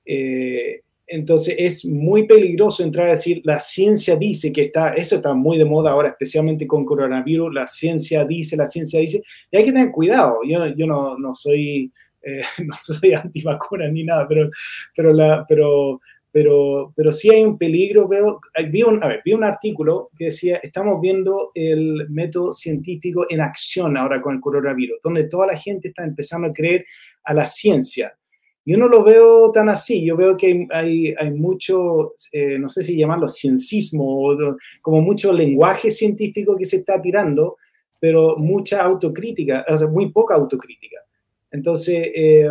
[0.05, 0.81] eh,
[1.11, 5.57] entonces es muy peligroso entrar a decir, la ciencia dice que está, eso está muy
[5.57, 9.21] de moda ahora, especialmente con coronavirus, la ciencia dice, la ciencia dice,
[9.51, 10.39] y hay que tener cuidado.
[10.47, 11.91] Yo, yo no, no soy,
[12.21, 14.49] eh, no soy antivacuna ni nada, pero,
[14.95, 15.99] pero, la, pero,
[16.31, 18.07] pero, pero sí hay un peligro.
[18.07, 18.39] Veo,
[18.69, 23.41] vi, un, a ver, vi un artículo que decía, estamos viendo el método científico en
[23.41, 26.85] acción ahora con el coronavirus, donde toda la gente está empezando a creer
[27.25, 28.17] a la ciencia
[28.63, 32.83] yo no lo veo tan así, yo veo que hay, hay mucho, eh, no sé
[32.83, 37.57] si llamarlo ciencismo, o como mucho lenguaje científico que se está tirando,
[37.99, 40.99] pero mucha autocrítica, o sea, muy poca autocrítica.
[41.51, 42.49] Entonces, eh,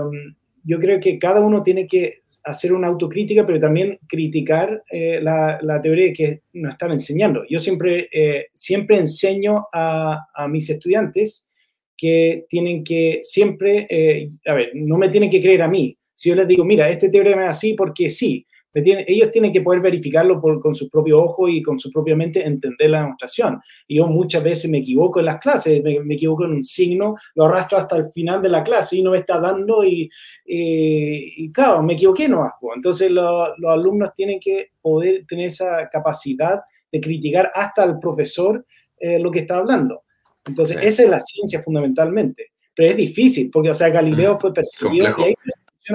[0.65, 5.59] yo creo que cada uno tiene que hacer una autocrítica, pero también criticar eh, la,
[5.63, 7.45] la, teoría que nos están enseñando.
[7.49, 8.09] Yo siempre,
[8.53, 11.49] siempre enseño a, a mis estudiantes
[11.97, 16.35] que tienen que siempre, a ver, no me tienen que creer a mí, si yo
[16.35, 20.75] les digo, mira, este teorema es así porque sí, ellos tienen que poder verificarlo con
[20.75, 23.59] sus propios ojos y con su propia mente entender la demostración.
[23.89, 27.47] Y yo muchas veces me equivoco en las clases, me, equivoco en un signo, lo
[27.47, 30.11] arrastro hasta el final de la clase y no me está dando y,
[30.45, 32.43] y, claro, me equivoqué no
[32.77, 36.61] Entonces los alumnos tienen que poder tener esa capacidad
[36.93, 38.67] de criticar hasta al profesor
[38.99, 40.03] eh, lo que está hablando.
[40.45, 42.51] Entonces esa es la ciencia fundamentalmente.
[42.75, 45.35] Pero es difícil, porque, o sea, Galileo fue perseguido y hay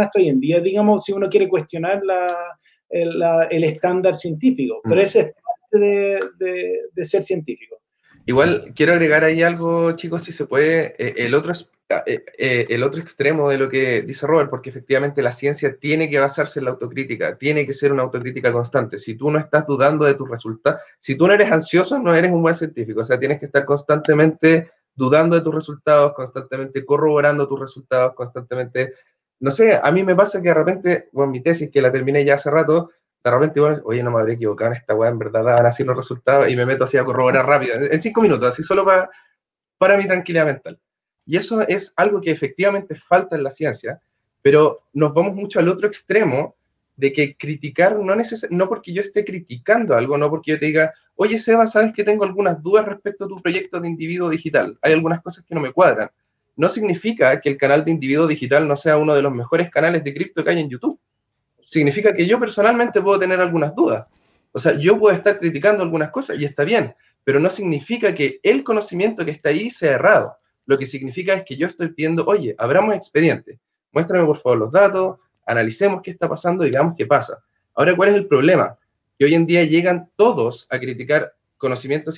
[0.02, 2.58] hasta hoy en día, digamos, si uno quiere cuestionar la,
[2.90, 5.04] el, estándar científico, pero mm.
[5.04, 6.30] ese es parte
[6.96, 7.78] de, ser científico.
[8.26, 11.54] Igual quiero agregar ahí algo, chicos, si se puede, eh, el, otro,
[12.08, 16.10] eh, eh, el otro extremo de lo que dice Robert, porque efectivamente la ciencia tiene
[16.10, 18.98] que basarse en la autocrítica, tiene que ser una autocrítica constante.
[18.98, 22.32] Si tú no estás dudando de tus resultados, si tú no eres ansioso, no eres
[22.32, 27.48] un buen científico, o sea, tienes que estar constantemente dudando de tus resultados, constantemente corroborando
[27.48, 28.94] tus resultados, constantemente
[29.40, 32.24] no sé, a mí me pasa que de repente, bueno, mi tesis que la terminé
[32.24, 32.92] ya hace rato,
[33.24, 35.98] de repente, oye, no me habría equivocado en esta weá, en verdad daban así los
[35.98, 39.10] resultados y me meto así a corroborar rápido, en, cinco minutos, así solo para,
[39.78, 40.80] para mi tranquilidad mental.
[41.26, 44.00] Y eso es algo que efectivamente falta en la ciencia,
[44.44, 46.56] pero nos vamos mucho al otro extremo
[46.98, 50.68] de que criticar no neces no porque yo esté criticando algo, no porque yo te
[50.68, 54.78] diga, oye Seba, sabes que tengo algunas dudas respecto a tu proyecto de individuo digital,
[54.82, 56.10] hay algunas cosas que no me cuadran
[56.56, 60.04] no significa que el canal de individuo digital no sea uno de los mejores canales
[60.04, 61.00] de cripto que hay en YouTube.
[61.62, 64.08] Significa que yo personalmente puedo tener algunas dudas.
[64.52, 68.40] O sea, yo puedo estar criticando algunas cosas y está bien, pero no significa que
[68.42, 70.38] el conocimiento que está ahí sea errado.
[70.66, 73.60] Lo que significa es que yo estoy pidiendo, oye, abramos expediente,
[73.92, 77.44] muéstrame por favor los datos, analicemos qué está pasando y veamos qué pasa.
[77.74, 78.78] Ahora, ¿cuál es el problema?
[79.20, 82.12] Que hoy en día llegan todos a criticar conocimiento,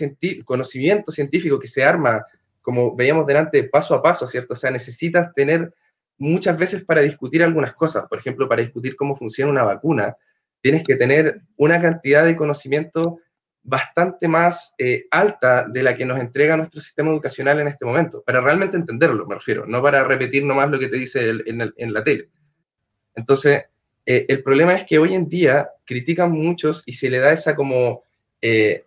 [0.46, 2.24] conocimiento científico que se arma
[2.68, 4.51] como veíamos delante, paso a paso, ¿cierto?
[4.51, 5.74] O sea, necesitas tener
[6.18, 10.18] muchas veces para discutir algunas cosas, por ejemplo, para discutir cómo funciona una vacuna,
[10.61, 13.20] tienes que tener una cantidad de conocimiento
[13.63, 18.22] bastante más eh, alta de la que nos entrega nuestro sistema educacional en este momento,
[18.22, 22.03] para realmente entenderlo, me refiero, no para repetir nomás lo que te dice en, la
[22.03, 22.28] tele.
[23.15, 23.63] Entonces,
[24.05, 27.55] eh, el problema es que hoy en día critican muchos y se le da esa
[27.55, 28.03] como
[28.41, 28.84] eh,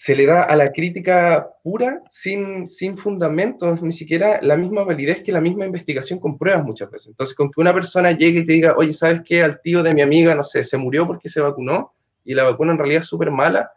[0.00, 5.22] se le da a la crítica pura, sin, sin fundamentos, ni siquiera la misma validez
[5.22, 7.08] que la misma investigación con pruebas muchas veces.
[7.08, 9.42] Entonces, con que una persona llegue y te diga, oye, ¿sabes qué?
[9.42, 11.92] Al tío de mi amiga, no sé, se murió porque se vacunó
[12.24, 13.72] y la vacuna en realidad es súper mala,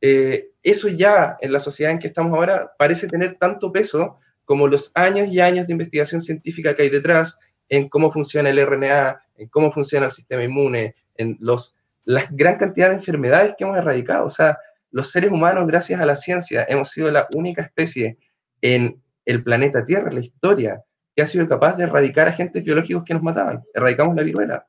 [0.00, 4.16] eh, eso ya en la sociedad en que estamos ahora parece tener tanto peso
[4.46, 7.38] como los años y años de investigación científica que hay detrás
[7.68, 12.56] en cómo funciona el RNA, en cómo funciona el sistema inmune, en los, la gran
[12.56, 14.24] cantidad de enfermedades que hemos erradicado.
[14.24, 14.56] O sea,
[14.90, 18.18] los seres humanos, gracias a la ciencia, hemos sido la única especie
[18.60, 20.82] en el planeta Tierra, en la historia,
[21.14, 23.62] que ha sido capaz de erradicar agentes biológicos que nos mataban.
[23.74, 24.66] Erradicamos la viruela.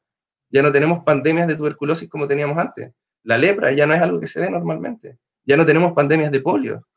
[0.50, 2.92] Ya no tenemos pandemias de tuberculosis como teníamos antes.
[3.24, 5.18] La lepra ya no es algo que se ve normalmente.
[5.46, 6.88] Ya no tenemos pandemias de polio.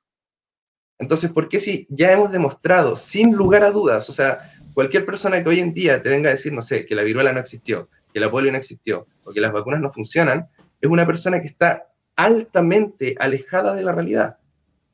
[0.99, 4.39] Entonces, ¿por qué si ya hemos demostrado, sin lugar a dudas, o sea,
[4.73, 7.33] cualquier persona que hoy en día te venga a decir, no sé, que la viruela
[7.33, 10.49] no existió, que la polio no existió, o que las vacunas no funcionan,
[10.81, 11.92] es una persona que está
[12.25, 14.37] altamente alejada de la realidad.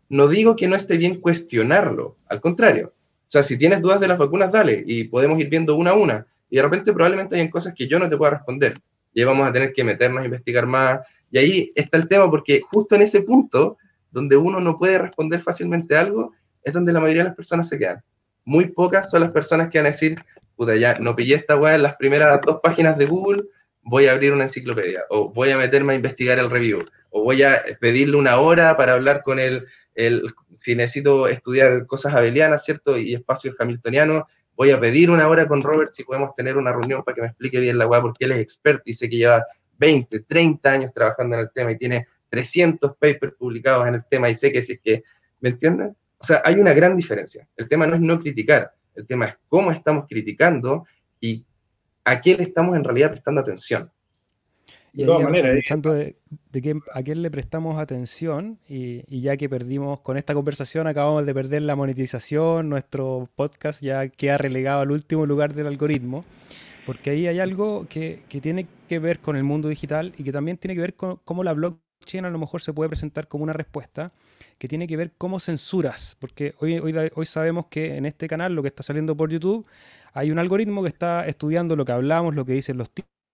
[0.08, 2.92] No digo que no esté bien cuestionarlo, al contrario.
[2.94, 5.94] O sea, si tienes dudas de las vacunas, dale, y podemos ir viendo una a
[5.94, 6.26] una.
[6.48, 8.74] Y de repente probablemente hayan cosas que yo no te pueda responder.
[9.12, 11.00] Y vamos a tener que meternos a investigar más.
[11.30, 13.76] Y ahí está el tema, porque justo en ese punto,
[14.10, 17.78] donde uno no puede responder fácilmente algo, es donde la mayoría de las personas se
[17.78, 18.02] quedan.
[18.44, 20.18] Muy pocas son las personas que van a decir,
[20.56, 23.42] puta, ya no pillé esta weá en las primeras dos páginas de Google,
[23.82, 27.42] voy a abrir una enciclopedia, o voy a meterme a investigar el review, o voy
[27.42, 30.22] a pedirle una hora para hablar con él, el,
[30.56, 32.98] si necesito estudiar cosas abelianas, ¿cierto?
[32.98, 34.24] Y espacios hamiltonianos,
[34.56, 37.28] voy a pedir una hora con Robert si podemos tener una reunión para que me
[37.28, 39.44] explique bien la weá, porque él es experto y sé que lleva
[39.78, 44.28] 20, 30 años trabajando en el tema y tiene 300 papers publicados en el tema
[44.28, 45.04] y sé que si es que,
[45.40, 45.96] ¿me entienden?
[46.18, 47.46] O sea, hay una gran diferencia.
[47.56, 50.84] El tema no es no criticar, el tema es cómo estamos criticando
[51.20, 51.44] y
[52.04, 53.90] a le estamos en realidad prestando atención.
[54.93, 55.55] Y de todas maneras.
[55.55, 56.16] De,
[56.53, 61.34] de a quién le prestamos atención y, ya que perdimos con esta conversación, acabamos de
[61.34, 66.24] perder la monetización, nuestro podcast ya queda relegado al último lugar del algoritmo,
[66.86, 70.57] porque ahí hay algo que, tiene que ver con el mundo digital y que también
[70.57, 73.53] tiene que ver con cómo la blockchain a lo mejor se puede presentar como una
[73.53, 74.11] respuesta,
[74.57, 78.55] que tiene que ver cómo censuras, porque hoy, hoy, hoy sabemos que en este canal,
[78.55, 79.66] lo que está saliendo por YouTube,
[80.14, 82.91] hay un algoritmo que está estudiando lo que hablamos, lo que dicen los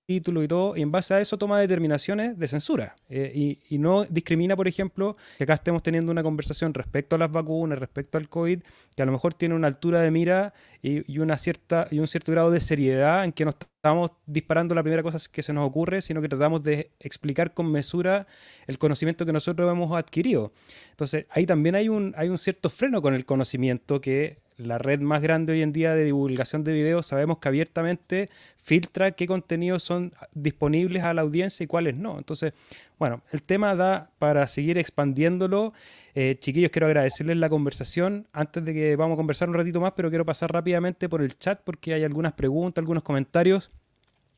[0.07, 2.97] título y todo, y en base a eso toma determinaciones de censura.
[3.09, 7.31] Eh, y, no discrimina, por ejemplo, que acá estemos teniendo una conversación respecto a las
[7.31, 8.61] vacunas, respecto al COVID,
[8.95, 12.33] que a lo mejor tiene una altura de mira y, una cierta, y un cierto
[12.33, 16.01] grado de seriedad en que no estamos disparando la primera cosa que se nos ocurre,
[16.03, 18.27] sino que tratamos de explicar con mesura
[18.67, 20.53] el conocimiento que nosotros hemos adquirido.
[20.91, 25.01] Entonces, ahí también hay un, hay un cierto freno con el conocimiento que la red
[25.01, 29.83] más grande hoy en día de divulgación de videos, sabemos que abiertamente filtra qué contenidos
[29.83, 32.19] son disponibles a la audiencia y cuáles no.
[32.19, 32.55] Entonces,
[32.99, 35.73] bueno, el tema da para seguir expandiéndolo.
[36.15, 38.29] Eh, chiquillos, quiero agradecerles la conversación.
[38.33, 41.37] Antes de que vamos a conversar un ratito más, pero quiero pasar rápidamente por el
[41.37, 43.69] chat porque hay algunas preguntas, algunos comentarios.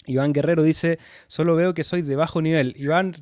[0.06, 2.74] Iván Guerrero dice, solo veo que soy de bajo nivel.
[2.78, 3.14] Iván,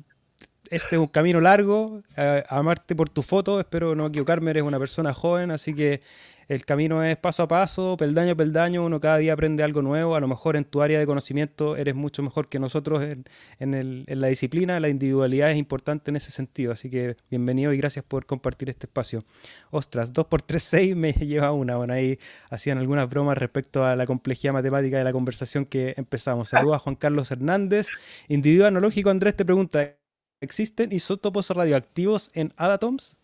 [0.69, 2.03] este es un camino largo,
[2.49, 5.99] amarte por tu foto, espero no equivocarme, eres una persona joven, así que
[6.47, 10.15] el camino es paso a paso, peldaño a peldaño, uno cada día aprende algo nuevo,
[10.15, 13.03] a lo mejor en tu área de conocimiento eres mucho mejor que nosotros
[13.59, 18.05] en, la disciplina, la individualidad es importante en ese sentido, así que bienvenido y gracias
[18.05, 19.23] por compartir este espacio.
[19.71, 22.19] Ostras, 2 por 3, 6 me lleva una, bueno, ahí
[22.49, 26.49] hacían algunas bromas respecto a la complejidad matemática de la conversación que empezamos.
[26.49, 27.87] Saludos a Juan Carlos Hernández,
[28.27, 29.95] individuo analógico, Andrés te pregunta,
[30.41, 33.17] ¿existen isótopos radioactivos en Adatoms?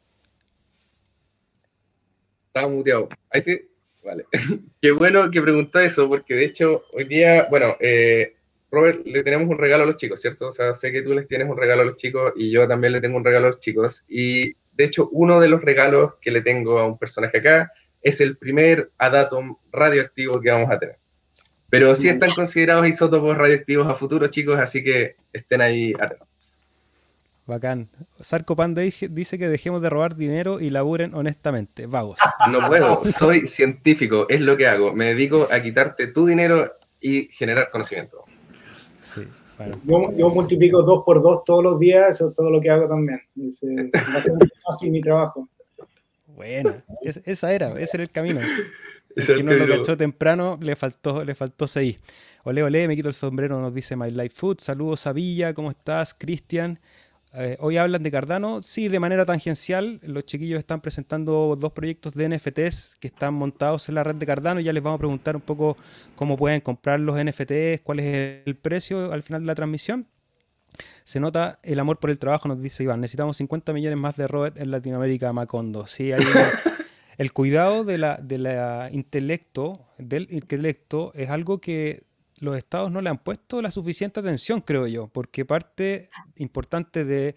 [2.54, 3.08] Estaba muteado.
[3.30, 3.62] Ahí sí.
[4.04, 4.26] Vale.
[4.82, 8.36] Qué bueno que preguntó eso, porque de hecho, hoy día, bueno, eh,
[8.70, 10.50] Robert, le tenemos un regalo a los chicos, ¿cierto?
[10.50, 12.92] O sea, sé que tú les tienes un regalo a los chicos y yo también
[12.92, 14.04] le tengo un regalo a los chicos.
[14.10, 17.72] Y de hecho, uno de los regalos que le tengo a un personaje acá
[18.02, 20.98] es el primer Adatom radioactivo que vamos a tener.
[21.70, 26.28] Pero sí están considerados isótopos radioactivos a futuro, chicos, así que estén ahí atentos.
[27.52, 27.90] Bacán.
[28.20, 31.86] Sarco Panda dice que dejemos de robar dinero y laburen honestamente.
[31.86, 32.20] Vagos.
[32.52, 34.94] No puedo, soy científico, es lo que hago.
[34.94, 38.24] Me dedico a quitarte tu dinero y generar conocimiento.
[39.00, 39.28] Sí,
[39.84, 43.22] yo, multiplico dos por dos todos los días, eso es todo lo que hago también.
[43.48, 43.62] Es
[44.66, 45.48] fácil mi trabajo.
[46.28, 48.42] Bueno, esa era, ese era el camino.
[49.14, 51.98] El que no lo cachó temprano le faltó, le faltó seis.
[52.46, 54.60] Ole, ole, me quito el sombrero, nos dice My Life Food.
[54.60, 56.14] Saludos a Villa, ¿cómo estás?
[56.14, 56.80] Cristian.
[57.34, 60.02] Eh, hoy hablan de Cardano, sí, de manera tangencial.
[60.04, 64.26] Los chiquillos están presentando dos proyectos de NFTs que están montados en la red de
[64.26, 64.60] Cardano.
[64.60, 65.78] Ya les vamos a preguntar un poco
[66.16, 70.08] cómo pueden comprar los NFTs, cuál es el precio al final de la transmisión.
[71.06, 73.00] Se nota el amor por el trabajo, nos dice Iván.
[73.00, 75.88] Necesitamos 50 millones más de Robert en Latinoamérica, Macondo.
[75.88, 76.24] Sí, hay
[77.18, 82.04] el cuidado de la, de la intelecto, del intelecto es algo que
[82.42, 87.36] los estados no le han puesto la suficiente atención, creo yo, porque parte importante de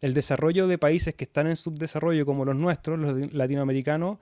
[0.00, 4.18] desarrollo de países que están en subdesarrollo como los nuestros, los latinoamericanos,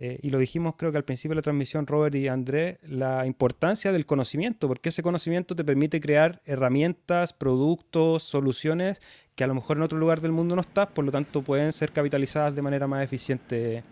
[0.00, 3.26] eh, y lo dijimos creo que al principio de la transmisión, Robert y Andrés, la
[3.26, 9.00] importancia del conocimiento, porque ese conocimiento te permite crear herramientas, productos, soluciones
[9.36, 11.72] que a lo mejor en otro lugar del mundo no estás, por lo tanto pueden
[11.72, 13.84] ser capitalizadas de manera más eficiente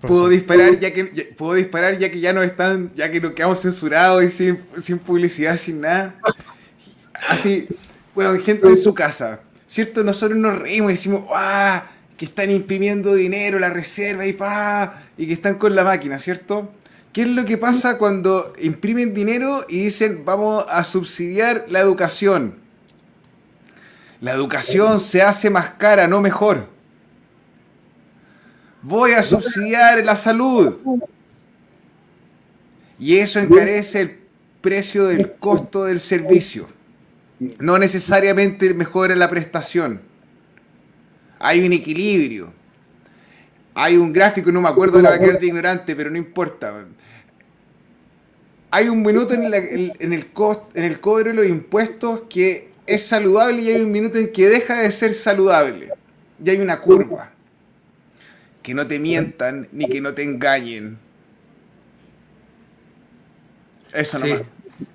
[0.00, 3.32] Puedo disparar ya que ya, puedo disparar ya que ya no están, ya que nos
[3.32, 6.14] quedamos censurados y sin, sin publicidad, sin nada.
[7.28, 7.68] Así,
[8.14, 10.02] bueno, gente en su casa, ¿cierto?
[10.02, 11.84] Nosotros nos reímos y decimos, ¡ah!
[12.16, 16.72] Que están imprimiendo dinero, la reserva y pa, y que están con la máquina, ¿cierto?
[17.12, 22.54] ¿Qué es lo que pasa cuando imprimen dinero y dicen, vamos a subsidiar la educación?
[24.20, 26.79] La educación se hace más cara, no mejor
[28.82, 30.76] voy a subsidiar la salud.
[32.98, 34.18] Y eso encarece el
[34.60, 36.66] precio del costo del servicio.
[37.58, 40.00] No necesariamente mejora la prestación.
[41.38, 42.52] Hay un equilibrio.
[43.74, 46.84] Hay un gráfico, no me acuerdo de la de ignorante, pero no importa.
[48.70, 53.06] Hay un minuto en, en, el cost, en el cobro de los impuestos que es
[53.06, 55.88] saludable y hay un minuto en que deja de ser saludable.
[56.44, 57.32] Y hay una curva
[58.62, 60.98] que no te mientan ni que no te engañen.
[63.92, 64.42] Eso nomás.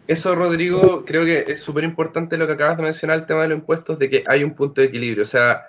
[0.07, 3.49] Eso, Rodrigo, creo que es súper importante lo que acabas de mencionar, el tema de
[3.49, 5.23] los impuestos, de que hay un punto de equilibrio.
[5.23, 5.65] O sea,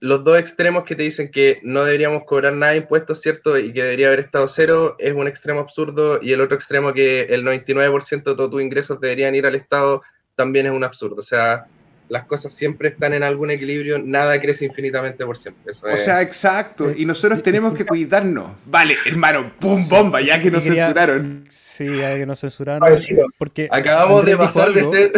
[0.00, 3.58] los dos extremos que te dicen que no deberíamos cobrar nada de impuestos, ¿cierto?
[3.58, 6.22] Y que debería haber estado cero, es un extremo absurdo.
[6.22, 10.02] Y el otro extremo que el 99% de todos tus ingresos deberían ir al Estado,
[10.34, 11.16] también es un absurdo.
[11.16, 11.66] O sea,
[12.08, 15.72] las cosas siempre están en algún equilibrio, nada crece infinitamente por siempre.
[15.72, 18.52] o sea, exacto, y nosotros tenemos que cuidarnos.
[18.66, 21.44] Vale, hermano, pum, bomba, ya que nos censuraron.
[21.48, 22.94] Sí, ya que nos censuraron.
[23.36, 25.12] Porque Acabamos de pasar de ser...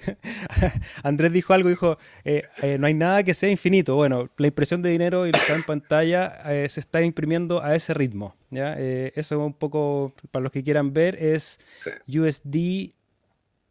[1.02, 3.96] Andrés dijo algo, dijo, eh, eh, no hay nada que sea infinito.
[3.96, 7.74] Bueno, la impresión de dinero y lo está en pantalla eh, se está imprimiendo a
[7.74, 8.34] ese ritmo.
[8.50, 8.74] ¿ya?
[8.78, 11.60] eso un poco, para los que quieran ver, es
[12.08, 12.92] USD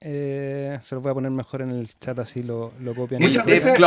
[0.02, 3.22] eh, se lo voy a poner mejor en el chat así lo, lo copian.
[3.22, 3.78] Muchas veces,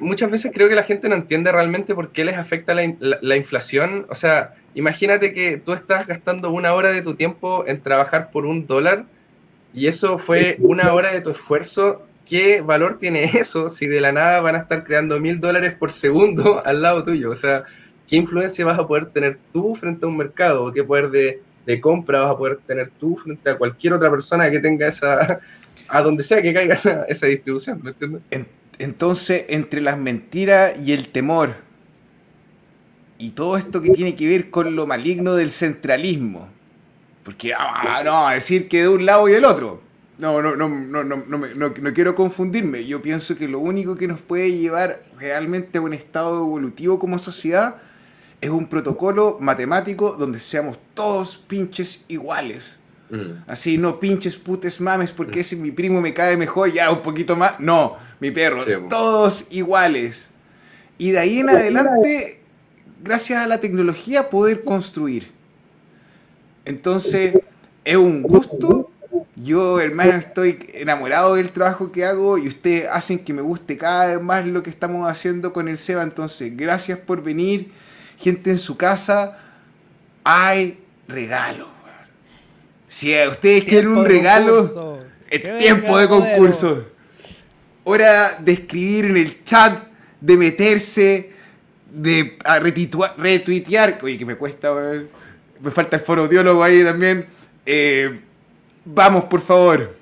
[0.00, 4.06] muchas veces creo que la gente no entiende realmente por qué les afecta la, inflación.
[4.10, 8.44] O sea, imagínate que tú estás gastando una hora de tu tiempo en trabajar por
[8.44, 9.06] un dólar
[9.74, 14.12] y eso fue una hora de tu esfuerzo, ¿qué valor tiene eso si de la
[14.12, 17.30] nada van a estar creando mil dólares por segundo al lado tuyo?
[17.30, 17.64] O sea,
[18.06, 20.70] ¿qué influencia vas a poder tener tú frente a un mercado?
[20.72, 24.50] ¿Qué poder de, de compra vas a poder tener tú frente a cualquier otra persona
[24.50, 25.40] que tenga esa,
[25.88, 26.74] a donde sea que caiga
[27.08, 27.80] esa, distribución?
[27.82, 28.22] ¿me entiendes?
[28.78, 31.54] Entonces, entre las mentiras y el temor,
[33.18, 36.48] y todo esto que tiene que ver con lo maligno del centralismo,
[37.24, 39.80] porque ah, no, a decir que de un lado y del otro.
[40.18, 42.84] No, no, no, no, no, no, no, quiero confundirme.
[42.84, 47.18] Yo pienso que lo único que nos puede llevar realmente a un estado evolutivo como
[47.18, 47.76] sociedad
[48.42, 52.76] es un protocolo matemático donde seamos todos pinches iguales.
[53.08, 53.44] Mm.
[53.46, 55.40] Así, no pinches putes mames, porque mm.
[55.40, 57.60] ese mi primo me cae mejor, ya un poquito más.
[57.60, 60.28] No, mi perro, todos iguales.
[60.98, 62.40] Y de ahí en adelante,
[63.02, 65.30] gracias a la tecnología, poder construir.
[66.64, 67.34] Entonces,
[67.84, 68.90] es un gusto.
[69.36, 74.06] Yo, hermano, estoy enamorado del trabajo que hago y ustedes hacen que me guste cada
[74.06, 76.02] vez más lo que estamos haciendo con el SEBA.
[76.02, 77.70] Entonces, gracias por venir.
[78.22, 79.36] Gente en su casa,
[80.22, 81.66] hay regalo.
[82.86, 86.86] Si ustedes quieren un regalo, es tiempo de concurso.
[87.82, 89.88] Hora de escribir en el chat,
[90.20, 91.32] de meterse,
[91.90, 92.38] de
[93.16, 93.98] retuitear.
[94.00, 94.72] Oye, que me cuesta,
[95.60, 97.26] me falta el foro diólogo ahí también.
[97.66, 98.20] Eh,
[98.84, 99.96] vamos, por favor.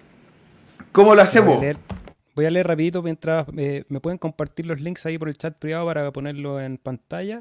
[0.93, 1.64] ¿Cómo lo hacemos?
[2.35, 5.57] Voy a leer, rapidito mientras eh, me pueden compartir los links ahí por el chat
[5.57, 7.41] privado para ponerlo en pantalla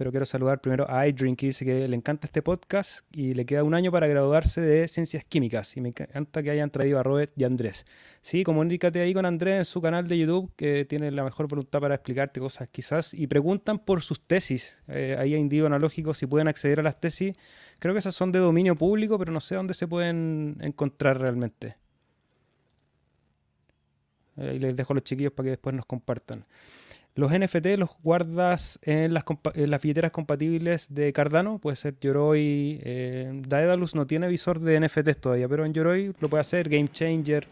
[0.00, 3.44] pero quiero saludar primero a iDrink, que dice que le encanta este podcast y le
[3.44, 5.76] queda un año para graduarse de Ciencias Químicas.
[5.76, 7.84] Y me encanta que hayan traído a Robert y a Andrés.
[8.22, 11.80] Sí, comunícate ahí con Andrés en su canal de YouTube, que tiene la mejor voluntad
[11.80, 13.12] para explicarte cosas quizás.
[13.12, 14.80] Y preguntan por sus tesis.
[14.88, 17.36] Eh, ahí hay individuo analógico si pueden acceder a las tesis.
[17.78, 21.74] Creo que esas son de dominio público, pero no sé dónde se pueden encontrar realmente.
[24.38, 26.46] Ahí les dejo a los chiquillos para que después nos compartan.
[27.16, 29.24] Los NFT los guardas en las,
[29.82, 32.80] billeteras compatibles de Cardano, puede ser Yoroi.
[32.82, 36.88] Eh, Daedalus no tiene visor de NFTs todavía, pero en Yoroi lo puede hacer, Game
[36.88, 37.46] Changer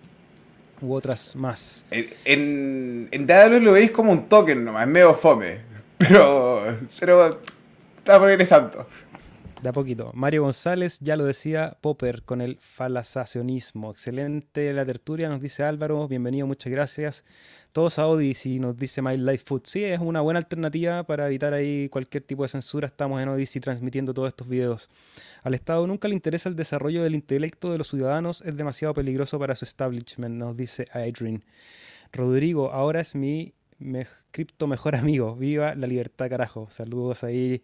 [0.81, 1.87] u otras más.
[1.91, 5.59] En, en, Daedalus lo veis como un token nomás, es medio fome,
[5.99, 7.41] pero, pero
[7.99, 8.79] está interesante.
[9.63, 10.13] De a poquito.
[10.15, 13.91] Mario González ya lo decía Popper con el falasacionismo.
[13.91, 16.07] Excelente la tertulia, nos dice Álvaro.
[16.07, 17.25] Bienvenido, muchas gracias.
[17.73, 19.63] Todos a Odyssey, nos dice My Life Food.
[19.65, 22.87] Sí, es una buena alternativa para evitar ahí cualquier tipo de censura.
[22.87, 24.89] Estamos en Odyssey transmitiendo todos estos videos.
[25.43, 28.43] Al Estado nunca le interesa el desarrollo del intelecto de los ciudadanos.
[28.43, 31.43] Es demasiado peligroso para su establishment, nos dice Adrian.
[32.13, 33.55] Rodrigo, ahora es mi
[34.31, 35.35] cripto mejor amigo.
[35.35, 36.69] Viva la libertad, carajo.
[36.71, 37.61] Saludos ahí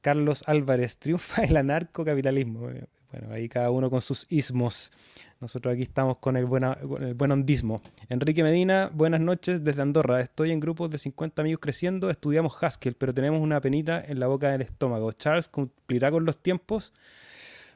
[0.00, 2.60] Carlos Álvarez, triunfa el anarcocapitalismo.
[2.60, 4.92] Bueno, ahí cada uno con sus ismos.
[5.40, 7.80] Nosotros aquí estamos con el, buena, el buen hondismo.
[8.08, 10.20] Enrique Medina, buenas noches desde Andorra.
[10.20, 12.10] Estoy en grupos de 50 amigos creciendo.
[12.10, 15.12] Estudiamos Haskell, pero tenemos una penita en la boca del estómago.
[15.12, 16.92] Charles cumplirá con los tiempos.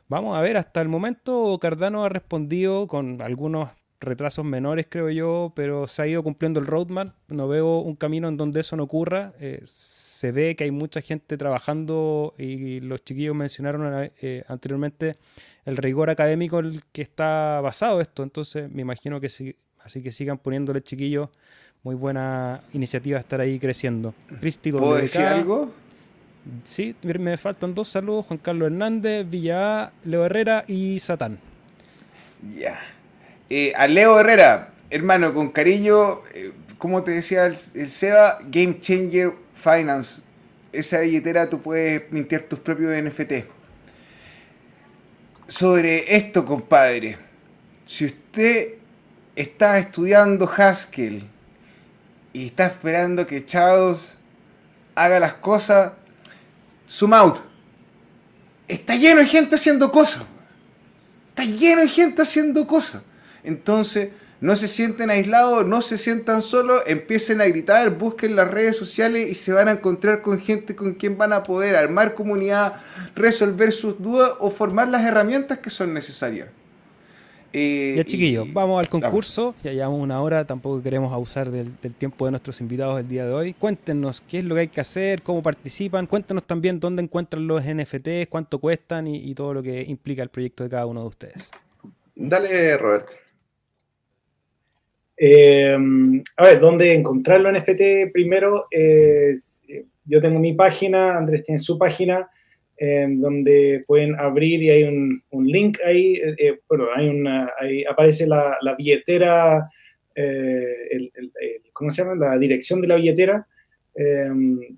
[0.09, 3.71] Vamos a ver, hasta el momento Cardano ha respondido con algunos
[4.05, 7.09] retrasos menores, creo yo, pero se ha ido cumpliendo el roadmap.
[7.29, 9.33] No veo un camino en donde eso no ocurra.
[9.41, 15.17] Eh, se ve que hay mucha gente trabajando y los chiquillos mencionaron eh, anteriormente
[15.65, 18.23] el rigor académico en el que está basado esto.
[18.23, 21.31] Entonces, me imagino que sí, así que sigan poniéndole chiquillos.
[21.83, 24.15] Muy buena iniciativa estar ahí creciendo.
[24.41, 25.71] Cristi ¿Puedo decir algo?
[26.63, 28.27] Sí, me faltan dos saludos.
[28.27, 31.39] Juan Carlos Hernández, Villa Leo Herrera y Satán.
[32.59, 32.94] Ya.
[33.51, 39.33] Eh, a Leo Herrera, hermano, con cariño, eh, como te decía el, SEBA, Game Changer
[39.55, 40.21] Finance.
[40.73, 43.47] Esa billetera tú puedes mintiar tus propios NFT.
[45.47, 47.19] Sobre esto, compadre,
[47.87, 48.75] si usted
[49.37, 51.29] está estudiando Haskell
[52.33, 54.15] y está esperando que Chaos
[54.95, 55.93] haga las cosas,
[56.91, 57.37] zoom out.
[58.67, 60.23] Está lleno de gente haciendo cosas.
[61.31, 63.03] Está lleno de gente haciendo cosas.
[63.45, 64.11] Entonces,
[64.45, 69.31] no se sienten aislados, no se sientan solos, empiecen a gritar, busquen las redes sociales
[69.31, 72.75] y se van a encontrar con gente con quien van a poder armar comunidad,
[73.15, 76.49] resolver sus dudas o formar las herramientas que son necesarias.
[77.55, 82.27] Eh, ya chiquillos, vamos al concurso, ya llevamos una hora, tampoco queremos abusar del, tiempo
[82.27, 83.55] de nuestros invitados el día de hoy.
[83.55, 87.63] Cuéntenos qué es lo que hay que hacer, cómo participan, cuéntenos también dónde encuentran los
[87.65, 91.07] NFTs, cuánto cuestan y, y todo lo que implica el proyecto de cada uno de
[91.07, 91.51] ustedes.
[92.15, 93.24] Dale, Roberto.
[95.17, 95.77] Eh,
[96.37, 98.13] a ver, ¿dónde encontrarlo NFT?
[98.13, 98.67] Primero,
[100.05, 102.29] yo tengo mi página, Andrés tiene su página.
[102.79, 108.57] donde pueden abrir y hay un, link ahí, eh, bueno, hay una, ahí aparece la,
[108.61, 109.69] la billetera,
[110.15, 111.13] el,
[111.73, 112.17] ¿cómo se llama?
[112.17, 113.47] La dirección de la billetera,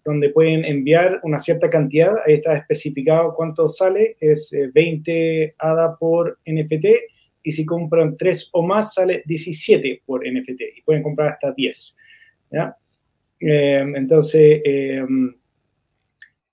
[0.05, 6.39] donde pueden enviar una cierta cantidad, ahí está especificado cuánto sale, es 20 ADA por
[6.45, 6.87] NFT,
[7.47, 11.97] y si compran 3 o más sale 17 por NFT, y pueden comprar hasta 10.
[12.51, 12.77] ¿ya?
[13.39, 14.61] entonces,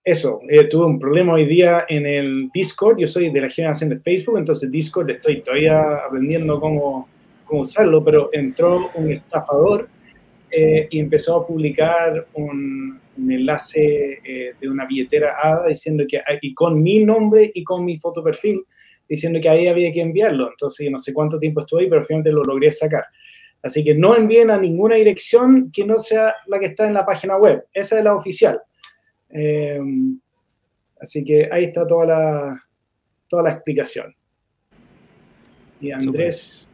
[0.03, 2.97] eso, eh, tuve un problema hoy día en el Discord.
[2.99, 7.07] Yo soy de la generación de Facebook, entonces Discord estoy todavía aprendiendo cómo,
[7.45, 9.87] cómo usarlo, pero entró un estafador
[10.51, 16.53] eh, y empezó a publicar un, enlace eh, de una billetera ADA diciendo que, y
[16.53, 18.61] con mi nombre y con mi foto perfil,
[19.07, 20.49] diciendo que ahí había que enviarlo.
[20.49, 23.03] Entonces, no sé cuánto tiempo estuve ahí, pero finalmente lo logré sacar.
[23.61, 27.05] Así que no envíen a ninguna dirección que no sea la que está en la
[27.05, 27.65] página web.
[27.73, 28.61] Esa es la oficial.
[29.29, 30.19] Em,
[30.99, 32.63] así que ahí está toda la,
[33.27, 34.13] toda la explicación.
[35.79, 36.69] Y Andrés.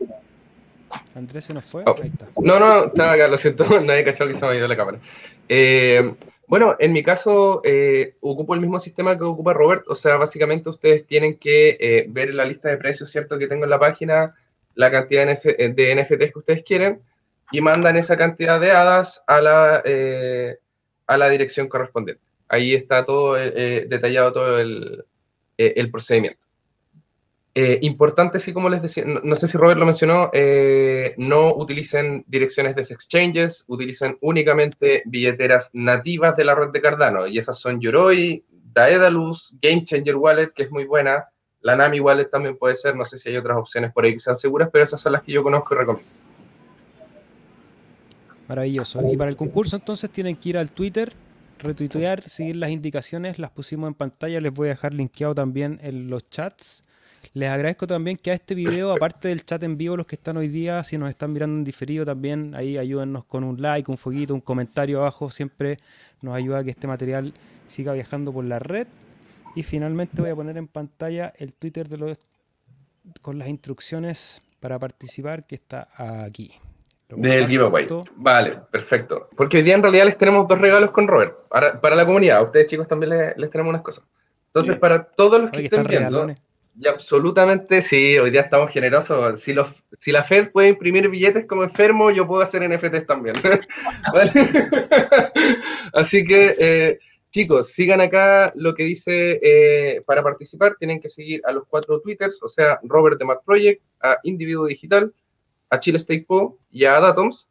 [1.14, 1.84] Andrés se nos fue.
[1.86, 1.96] Oh.
[2.02, 2.28] Ahí está.
[2.42, 5.00] No, no, estaba acá, lo siento, nadie cachó que se me ha ido la cámara.
[5.48, 6.02] Eh,
[6.50, 10.70] bueno, en mi caso, eh, ocupo el mismo sistema que ocupa Robert, o sea, básicamente
[10.70, 14.36] ustedes tienen que eh, ver la lista de precios, ¿cierto?, que tengo en la página,
[14.76, 17.02] la cantidad de, NFTs que ustedes quieren,
[17.52, 19.82] y mandan esa cantidad de hadas a la,
[21.08, 22.30] a la dirección correspondiente.
[22.50, 25.06] Ahí está todo eh, eh, detallado, todo el,
[25.58, 26.40] eh, procedimiento.
[27.56, 30.32] Importante, sí, como les decía, no, sé si Robert lo mencionó,
[31.18, 37.38] no utilicen direcciones de exchanges, utilicen únicamente billeteras nativas de la red de Cardano, y
[37.38, 38.44] esas son Yoroi,
[38.74, 41.28] Daedalus, Game Changer Wallet, que es muy buena,
[41.62, 44.20] la Nami Wallet también puede ser, no sé si hay otras opciones por ahí que
[44.20, 46.10] sean seguras, pero esas son las que yo conozco y recomiendo.
[48.48, 49.02] Maravilloso.
[49.12, 51.12] Y para el concurso entonces tienen que ir al Twitter
[51.60, 56.10] retuitear, seguir las indicaciones, las pusimos en pantalla, les voy a dejar linkeado también en
[56.10, 56.84] los chats.
[57.34, 60.38] Les agradezco también que a este video, aparte del chat en vivo, los que están
[60.38, 63.98] hoy día, si nos están mirando en diferido también, ahí ayúdennos con un like, un
[63.98, 65.78] fueguito, un comentario abajo, siempre
[66.22, 67.34] nos ayuda a que este material
[67.68, 68.88] siga viajando por la red.
[69.56, 72.18] Y finalmente voy a poner en pantalla el Twitter de los
[73.22, 75.88] con las instrucciones para participar que está
[76.24, 76.52] aquí.
[77.10, 77.88] Del giveaway.
[78.16, 79.30] Vale, perfecto.
[79.36, 81.48] Porque hoy día en realidad les tenemos dos regalos con Robert.
[81.50, 84.04] Para, la comunidad, a ustedes chicos también les, tenemos unas cosas.
[84.48, 86.28] Entonces, para todos los que estén viendo,
[86.82, 89.42] y absolutamente sí, hoy día estamos generosos.
[89.42, 89.68] Si, los,
[90.00, 93.36] si la Fed puede imprimir billetes como enfermo, yo puedo hacer NFTs también.
[95.94, 97.00] Así que, eh,
[97.32, 100.78] chicos, sigan acá lo que dice eh, para participar.
[100.80, 104.66] Tienen que seguir a los cuatro Twitters, o sea, Robert de Mac Project, a Individuo
[104.66, 105.14] Digital,
[105.70, 107.50] a Chile State Po y a Datums,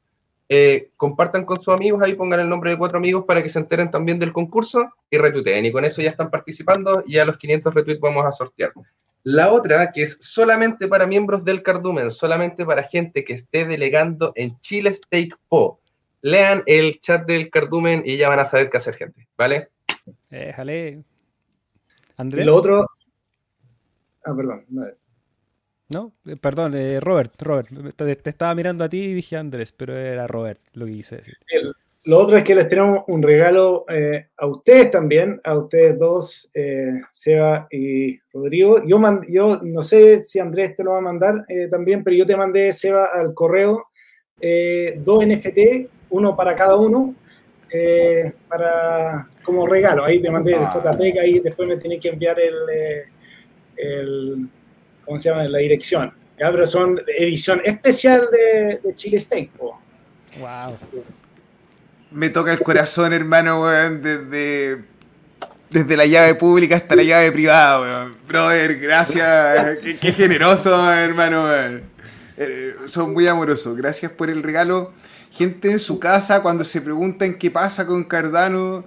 [0.49, 3.59] eh, compartan con sus amigos, ahí pongan el nombre de cuatro amigos para que se
[3.59, 5.67] enteren también del concurso y retuiteen.
[5.67, 8.73] Y con eso ya están participando y a los 500 retweets vamos a sortear.
[9.31, 14.33] La otra, que es solamente para miembros del Cardumen, solamente para gente que esté delegando
[14.35, 15.83] en Chile Stake Po.
[16.23, 19.29] Lean el chat del Cardumen y ya van a saber qué hacer, gente.
[19.37, 19.69] ¿Vale?
[20.31, 21.05] Déjale.
[22.17, 22.47] Andrés.
[22.47, 22.87] Lo otro.
[24.25, 24.65] Ah, perdón.
[25.91, 29.95] No, eh, perdón, eh, Robert, Robert, te, estaba mirando a ti y dije Andrés, pero
[29.95, 31.37] era Robert lo que quise decir.
[32.05, 36.51] Lo otro es que les tenemos un regalo eh, a ustedes también, a ustedes dos,
[37.11, 38.83] Seba y Rodrigo.
[38.87, 42.37] Yo, yo no sé si Andrés te lo va a mandar también, pero yo te
[42.37, 43.89] mandé, Seba, al correo
[44.99, 47.15] dos NFT, uno para cada uno,
[48.49, 50.05] para como regalo.
[50.05, 50.83] Ahí te mandé el ah.
[50.83, 52.55] JPEG, ahí después me tiene que enviar el,
[53.77, 54.49] el
[55.05, 55.49] ¿cómo se llama?
[55.49, 56.13] La dirección.
[56.39, 56.51] ¿ya?
[56.51, 59.51] Pero son edición especial de, de Chile Steak.
[59.59, 60.77] Wow.
[62.11, 64.83] Me toca el corazón, hermano, weón, desde,
[65.71, 68.17] desde la llave pública hasta la llave privada, weón.
[68.27, 69.79] Brother, gracias.
[70.01, 71.47] qué, generoso, hermano,
[72.37, 73.77] eh, son muy amorosos.
[73.77, 74.93] Gracias por el regalo.
[75.31, 78.85] Gente en su casa, cuando se preguntan qué pasa con Cardano,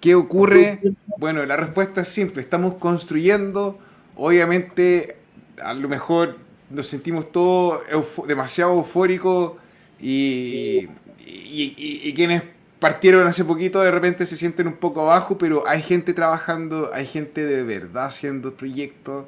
[0.00, 0.80] qué ocurre,
[1.18, 2.42] bueno, la respuesta es simple.
[2.42, 3.78] Estamos construyendo,
[4.16, 5.16] obviamente
[5.62, 6.36] a lo mejor
[6.70, 7.82] nos sentimos todos
[8.26, 9.52] demasiado eufóricos
[10.00, 10.88] y,
[11.24, 12.42] y, quienes
[12.82, 17.06] partieron hace poquito de repente se sienten un poco abajo, pero hay gente trabajando, hay
[17.06, 19.26] gente de verdad haciendo proyectos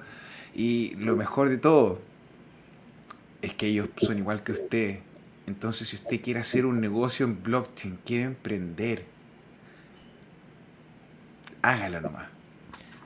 [0.57, 2.01] y lo mejor de todo
[3.43, 4.99] es que ellos son igual que usted.
[5.47, 9.05] Entonces, si usted quiere hacer un negocio en blockchain, quiere emprender,
[11.63, 12.27] hágalo nomás.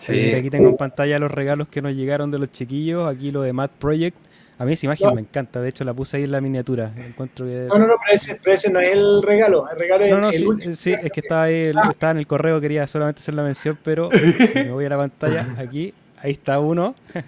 [0.01, 3.07] aquí tengo en pantalla los regalos que nos llegaron de los chiquillos.
[3.07, 4.17] Aquí lo de Math Project.
[4.59, 6.91] A mí esa imagen me encanta, de hecho la puse ahí en la miniatura.
[6.97, 10.75] Encuentro No, no, no, pero ese, no es el regalo, el regalo no, no, sí,
[10.75, 11.89] sí, es que estaba ahí, ah.
[11.91, 14.11] estaba en el correo, quería solamente hacer la mención, pero
[14.53, 16.95] si me voy a la pantalla, aquí, ahí está uno.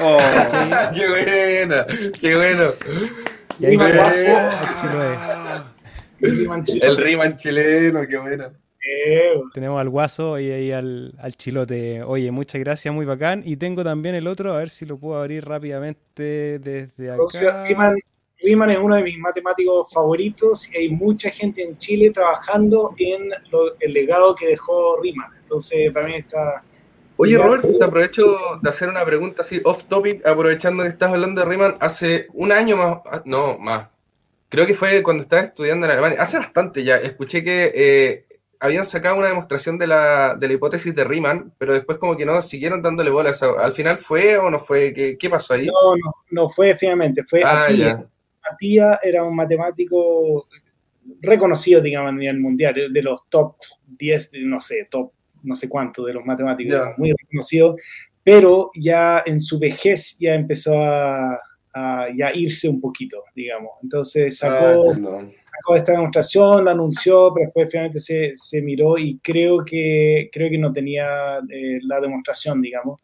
[0.00, 0.16] Oh,
[0.94, 1.84] ¡Qué bueno!
[2.20, 2.70] ¡Qué bueno!
[3.58, 3.76] Y ahí
[6.20, 8.52] El Riman chileno, qué bueno.
[9.52, 12.02] Tenemos al guaso y ahí al, chilote.
[12.02, 13.42] Oye, muchas gracias, muy bacán.
[13.44, 17.66] Y tengo también el otro, a ver si lo puedo abrir rápidamente desde acá.
[18.40, 23.30] Riemann, es uno de mis matemáticos favoritos y hay mucha gente en Chile trabajando en
[23.80, 25.32] el legado que dejó Riemann.
[25.40, 26.62] Entonces, para mí está...
[27.16, 31.40] Oye, Robert, te aprovecho de hacer una pregunta así off topic, aprovechando que estás hablando
[31.40, 31.76] de Riemann.
[31.80, 33.88] Hace un año más, ah, no, más,
[34.48, 38.24] creo que fue cuando estaba estudiando en Alemania, hace bastante ya, escuché que eh,
[38.60, 42.26] habían sacado una demostración de la, de la hipótesis de Riemann, pero después como que
[42.26, 43.42] no siguieron dándole bolas.
[43.42, 44.92] ¿Al final fue o no fue?
[44.92, 45.66] ¿Qué, qué pasó ahí?
[45.66, 47.66] No, no, no fue finalmente, fue ah,
[48.42, 48.98] Atía.
[49.02, 50.48] era un matemático
[51.20, 53.56] reconocido, digamos, a nivel mundial, de los top
[53.86, 55.12] 10, no sé, top
[55.42, 57.76] no sé cuánto de los matemáticos, muy reconocido,
[58.22, 61.40] pero ya en su vejez ya empezó a,
[62.16, 63.70] ya irse un poquito, digamos.
[63.82, 65.24] Entonces sacó, ah,
[65.58, 70.50] sacó, esta demostración, la anunció, pero después finalmente se, se miró y creo que, creo
[70.50, 73.00] que no tenía eh, la demostración, digamos.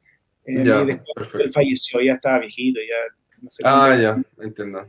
[0.47, 3.62] Eh, y después él falleció, ya estaba viejito, ya no sé.
[3.64, 4.86] Ah, ya, entiendo.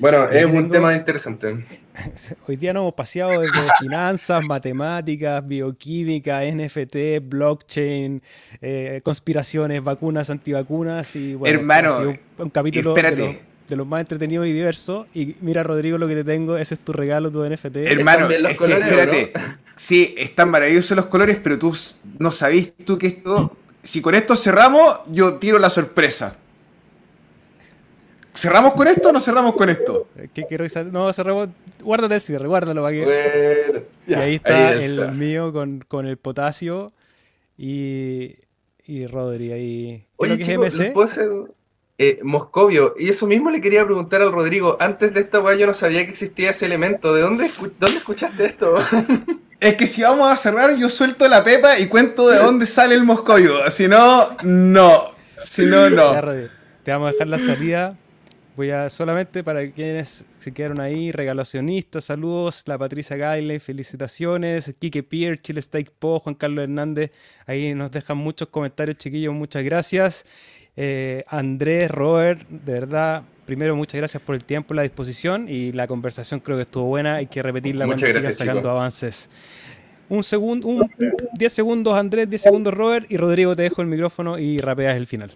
[0.00, 1.62] Bueno, es un tema interesante.
[2.48, 8.22] Hoy día nos hemos paseado desde finanzas, matemáticas, bioquímica, NFT, blockchain,
[8.62, 13.36] eh, conspiraciones, vacunas, antivacunas y bueno, Hermano, un, capítulo de los,
[13.76, 15.06] más entretenidos y diversos.
[15.14, 17.76] Y mira, Rodrigo, lo que te tengo, ese es tu regalo, tu NFT.
[17.76, 19.32] Hermano, espérate.
[19.76, 21.74] Sí, están maravillosos los colores, pero tú
[22.18, 23.56] no sabís tú que esto.
[23.82, 26.36] Si con esto cerramos, yo tiro la sorpresa.
[28.34, 30.08] ¿Cerramos con esto o no cerramos con esto?
[30.32, 31.48] ¿Qué quiero No, cerramos.
[31.82, 33.84] Guárdate el cierre, guárdalo para que.
[34.06, 36.92] y ahí está, el mío con, con, el potasio
[37.56, 38.36] y.
[38.84, 40.06] Y Rodri ahí.
[40.16, 40.92] Oye, que chico, es MC?
[40.92, 41.28] ¿puedo hacer,
[42.02, 44.78] eh, Moscovio, y eso mismo le quería preguntar al Rodrigo.
[44.80, 47.12] Antes de esta weá yo no sabía que existía ese elemento.
[47.12, 48.76] ¿De dónde, dónde escuchaste esto?
[49.60, 52.94] es que si vamos a cerrar, yo suelto la pepa y cuento de dónde sale
[52.94, 53.70] el Moscovio.
[53.70, 55.10] Si no, no.
[55.42, 56.14] Si no, no.
[56.82, 57.94] te vamos a dejar la salida
[58.56, 65.02] Voy a solamente para quienes se quedaron ahí, regalacionistas, saludos, la Patricia Gaile, felicitaciones, Kike
[65.02, 67.10] Pierre, Chile Steak Po, Juan Carlos Hernández,
[67.46, 70.26] ahí nos dejan muchos comentarios, chiquillos, muchas gracias.
[70.76, 75.86] Eh, Andrés, Robert, de verdad, primero muchas gracias por el tiempo, la disposición y la
[75.86, 79.28] conversación creo que estuvo buena, hay que repetirla cuando sigan sacando avances.
[80.08, 80.90] Un segundo, un
[81.34, 85.06] 10 segundos Andrés, 10 segundos Robert y Rodrigo te dejo el micrófono y rapeas el
[85.06, 85.32] final.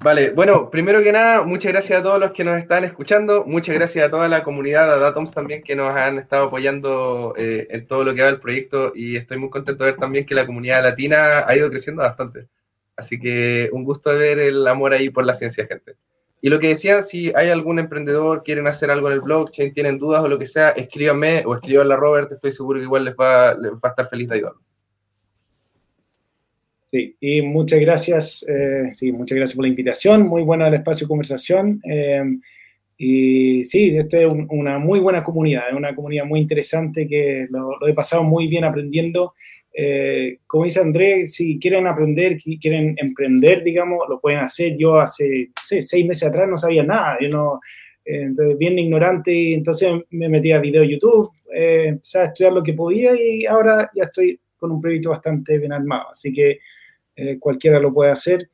[0.00, 3.74] Vale, bueno, primero que nada, muchas gracias a todos los que nos están escuchando, muchas
[3.74, 7.86] gracias a toda la comunidad de Datoms también que nos han estado apoyando eh, en
[7.86, 10.46] todo lo que va el proyecto y estoy muy contento de ver también que la
[10.46, 12.46] comunidad latina ha ido creciendo bastante.
[12.96, 15.96] Así que un gusto ver el amor ahí por la ciencia, gente.
[16.40, 19.98] Y lo que decían, si hay algún emprendedor, quieren hacer algo en el blockchain, tienen
[19.98, 23.14] dudas o lo que sea, escríbanme o escríbanle a Robert, estoy seguro que igual les
[23.16, 24.65] va, les va a estar feliz de ayudarlos.
[26.96, 31.04] Sí, y muchas gracias, eh, sí, muchas gracias por la invitación, muy buena el espacio
[31.04, 31.78] de conversación.
[31.84, 32.22] Eh,
[32.96, 37.86] y sí, esta es una muy buena comunidad, es una comunidad muy interesante que lo,
[37.86, 39.34] he pasado muy bien aprendiendo.
[39.74, 44.78] Eh, como dice Andrés, si quieren aprender, si quieren emprender, digamos, lo pueden hacer.
[44.78, 47.60] Yo hace seis meses atrás no sabía nada, yo no,
[48.06, 53.14] entonces, bien ignorante, entonces me metí a video YouTube, empecé a estudiar lo que podía
[53.20, 56.10] y ahora ya estoy con un proyecto bastante bien armado.
[56.12, 56.58] Así que
[57.16, 58.50] eh, cualquiera lo puede hacer.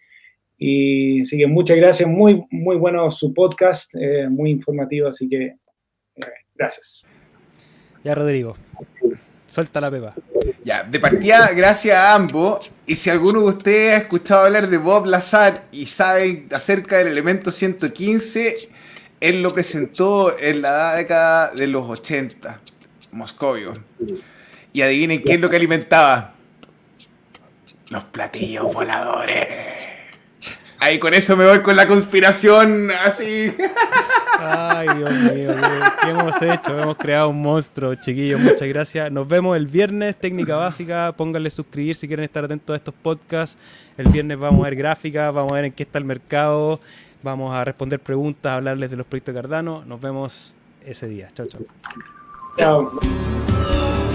[0.56, 5.42] Y así que muchas gracias, muy, muy bueno su podcast, eh, muy informativo, así que
[5.44, 7.04] eh, gracias.
[8.04, 8.54] Ya, Rodrigo,
[9.46, 10.14] suelta la pepa.
[10.64, 12.70] Ya, de partida, gracias a ambos.
[12.86, 17.08] Y si alguno de ustedes ha escuchado hablar de Bob Lazar y sabe acerca del
[17.08, 18.68] elemento 115,
[19.20, 22.60] él lo presentó en la década de los 80,
[23.10, 23.72] Moscovio.
[24.72, 26.34] Y adivinen qué es lo que alimentaba
[27.92, 29.86] los platillos voladores.
[30.80, 33.54] Ahí con eso me voy con la conspiración así.
[34.40, 35.54] Ay, Dios mío,
[36.02, 36.76] ¿qué, hemos hecho?
[36.80, 38.40] Hemos creado un monstruo, chiquillos.
[38.40, 39.12] Muchas gracias.
[39.12, 41.12] Nos vemos el viernes, técnica básica.
[41.16, 43.56] Pónganle suscribir si quieren estar atentos a estos podcasts.
[43.96, 46.80] El viernes vamos a ver gráficas, vamos a ver en qué está el mercado,
[47.22, 49.84] vamos a responder preguntas, hablarles de los proyectos Cardano.
[49.86, 51.28] Nos vemos ese día.
[51.32, 51.60] Chao, chao.
[52.56, 54.11] Chao.